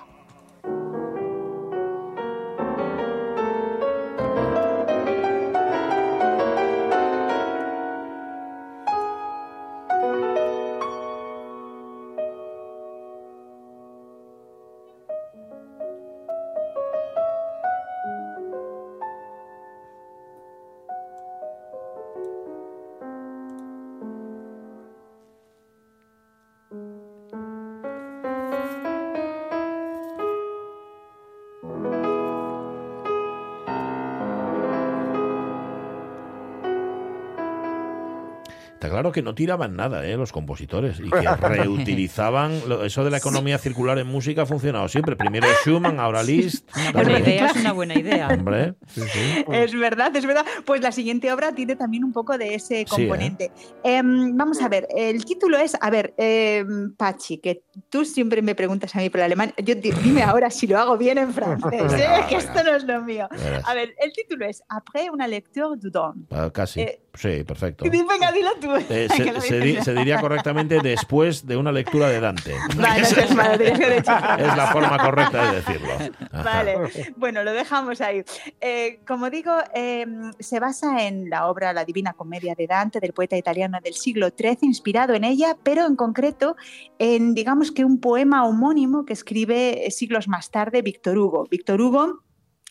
[39.12, 40.16] Que no tiraban nada, ¿eh?
[40.16, 41.00] Los compositores.
[41.00, 42.60] Y que reutilizaban.
[42.68, 45.16] lo- eso de la economía circular en música ha funcionado siempre.
[45.16, 46.68] Primero Schumann, ahora Liszt.
[46.76, 48.28] Es una buena idea.
[48.28, 49.44] Hombre, sí, sí.
[49.52, 50.44] Es verdad, es verdad.
[50.64, 52.84] Pues la siguiente obra tiene también un poco de ese Sí, ¿eh?
[52.88, 53.50] componente.
[53.82, 58.54] Em, vamos a ver, el título es, a ver, em, Pachi, que tú siempre me
[58.54, 59.52] preguntas a mí por el alemán.
[59.62, 62.08] Yo di- dime ahora si lo hago bien en francés, ¿eh?
[62.28, 63.28] Que esto no es lo mío.
[63.64, 66.26] A ver, el título es Après una lecture du don.
[66.30, 66.80] Ah, Casi.
[66.80, 67.84] Eh, sí, perfecto.
[67.84, 68.68] Venga, dilo tú.
[69.04, 72.54] Eh, se, se dices di- se diría correctamente después de una lectura de Dante.
[72.76, 73.00] Vale,
[73.58, 73.82] decir.
[73.98, 75.92] Es la forma correcta de decirlo.
[76.32, 76.42] Ajá.
[76.42, 76.78] Vale,
[77.16, 78.22] bueno, lo dejamos ahí.
[78.60, 80.06] Eh, como digo, eh,
[80.38, 84.28] se basa en la obra La Divina Comedia de Dante, del poeta italiano del siglo
[84.28, 86.56] XIII, inspirado en ella, pero en concreto
[86.98, 91.46] en, digamos que un poema homónimo que escribe eh, siglos más tarde Víctor Hugo.
[91.50, 92.22] Víctor Hugo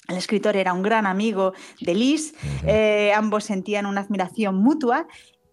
[0.07, 2.35] el escritor era un gran amigo de Lis,
[2.67, 5.07] eh, ambos sentían una admiración mutua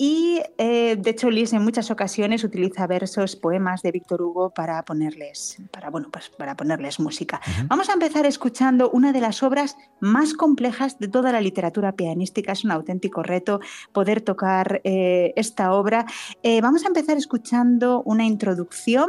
[0.04, 4.84] y eh, de hecho Lis en muchas ocasiones utiliza versos, poemas de Víctor Hugo para
[4.84, 7.40] ponerles, para, bueno, pues para ponerles música.
[7.68, 12.50] Vamos a empezar escuchando una de las obras más complejas de toda la literatura pianística.
[12.50, 13.60] Es un auténtico reto
[13.92, 16.04] poder tocar eh, esta obra.
[16.42, 19.08] Eh, vamos a empezar escuchando una introducción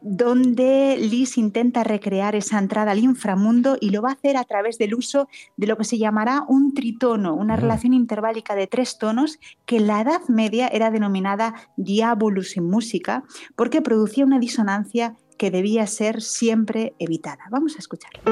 [0.00, 4.78] donde Lis intenta recrear esa entrada al inframundo y lo va a hacer a través
[4.78, 9.38] del uso de lo que se llamará un tritono, una relación interválica de tres tonos
[9.66, 13.24] que en la Edad Media era denominada diabolus en música
[13.56, 17.44] porque producía una disonancia que debía ser siempre evitada.
[17.50, 18.22] Vamos a escucharlo.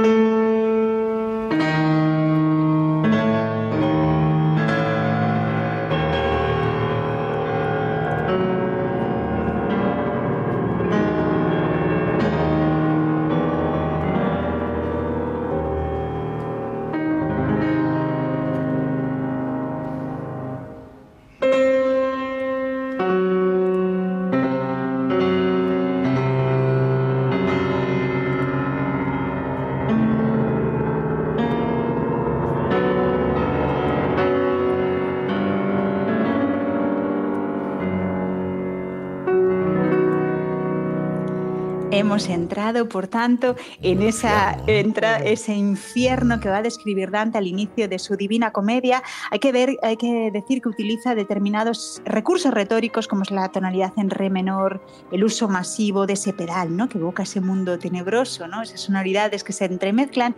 [42.00, 47.46] Hemos entrado, por tanto, en esa entra, ese infierno que va a describir Dante al
[47.46, 49.02] inicio de su Divina Comedia.
[49.30, 53.92] Hay que ver, hay que decir que utiliza determinados recursos retóricos como es la tonalidad
[53.98, 54.82] en re menor,
[55.12, 56.88] el uso masivo de ese pedal, ¿no?
[56.88, 58.62] Que evoca ese mundo tenebroso, ¿no?
[58.62, 60.34] Esas sonoridades que se entremezclan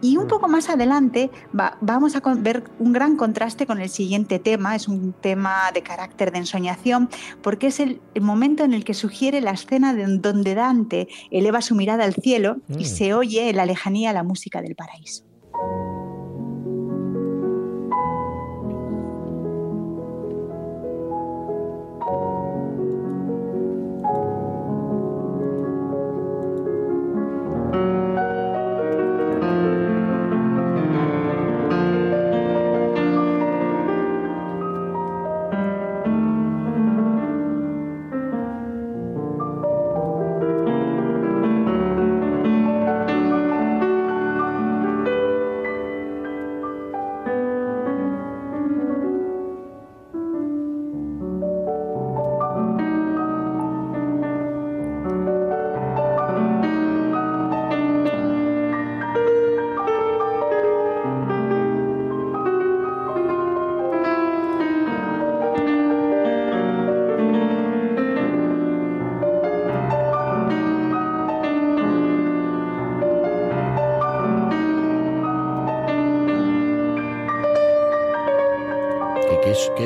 [0.00, 4.38] y un poco más adelante va- vamos a ver un gran contraste con el siguiente
[4.38, 7.08] tema, es un tema de carácter de ensoñación,
[7.42, 11.60] porque es el, el momento en el que sugiere la escena de donde Dante eleva
[11.62, 12.86] su mirada al cielo y Mm.
[12.86, 15.24] se oye en la lejanía la música del paraíso.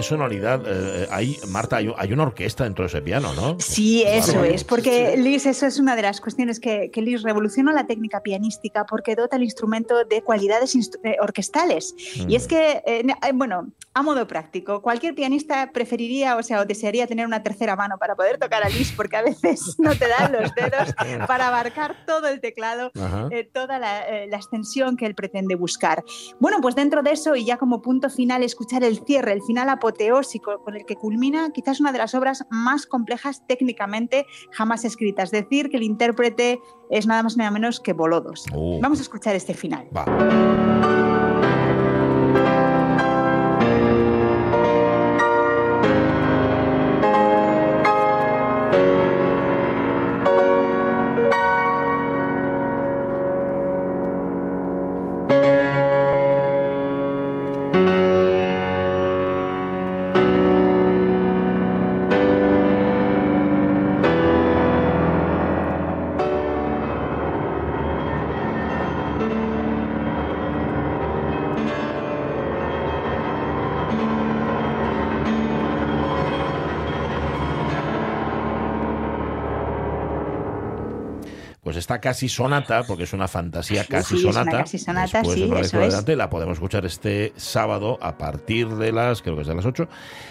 [0.02, 0.62] ¿Qué, qué es- qué sonoridad?
[0.66, 3.56] eh, hay, Marta, hay, hay una orquesta dentro de ese piano, ¿no?
[3.60, 4.54] Sí, eso Bárbaro.
[4.54, 8.20] es, porque Liz, eso es una de las cuestiones que, que Liz revolucionó la técnica
[8.20, 11.94] pianística porque dota el instrumento de cualidades instru- eh, orquestales.
[12.28, 16.60] Y es que, eh, ne- eh, bueno, a modo práctico, cualquier pianista preferiría, o sea,
[16.60, 19.94] o desearía tener una tercera mano para poder tocar a Liz porque a veces no
[19.94, 20.94] te dan los dedos
[21.26, 22.90] para abarcar todo el teclado,
[23.30, 26.02] eh, toda la, eh, la extensión que él pretende buscar.
[26.40, 29.68] Bueno, pues dentro de eso y ya como punto final escuchar el cierre, el final
[29.68, 35.30] apoteósico con el que culmina quizás una de las obras más complejas técnicamente jamás escritas.
[35.30, 38.46] Decir que el intérprete es nada más ni nada menos que Bolodos.
[38.54, 38.78] Oh.
[38.80, 39.88] Vamos a escuchar este final.
[82.00, 84.58] Casi sonata, porque es una fantasía casi sí, es una sonata.
[84.58, 85.94] casi sonata, Después sí, de una eso lectura de es.
[85.94, 89.66] Dante, la podemos escuchar este sábado a partir de las, creo que es de las
[89.66, 89.88] 8,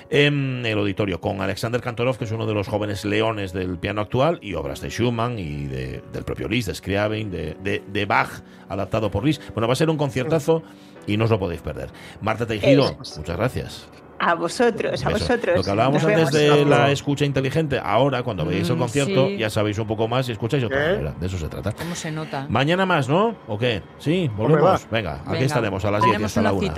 [0.09, 4.01] en el auditorio, con Alexander Kantorov, que es uno de los jóvenes leones del piano
[4.01, 8.05] actual, y obras de Schumann y de- del propio Liszt, de Scriabin, de, de, de
[8.05, 8.29] Bach,
[8.69, 9.41] adaptado por Liszt.
[9.53, 10.63] Bueno, va a ser un conciertazo
[11.07, 11.89] y no os lo podéis perder.
[12.21, 13.17] Marta es.
[13.17, 13.87] muchas gracias.
[14.23, 15.09] A vosotros, a Eso.
[15.09, 15.57] vosotros.
[15.57, 16.57] Lo que hablábamos Nos antes vemos.
[16.59, 19.37] de la escucha inteligente, ahora cuando veáis el Mm, concierto sí.
[19.37, 21.13] ya sabéis un poco más y escucháis otra manera.
[21.19, 21.71] De eso se trata.
[21.71, 22.45] ¿Cómo se nota?
[22.47, 23.35] Mañana más, ¿no?
[23.47, 23.81] ¿O qué?
[23.97, 24.63] Sí, volvemos.
[24.85, 24.87] va.
[24.91, 26.67] Venga, aquí Venga, estaremos a las 10 y tenemos hasta la una 1.
[26.69, 26.75] cita.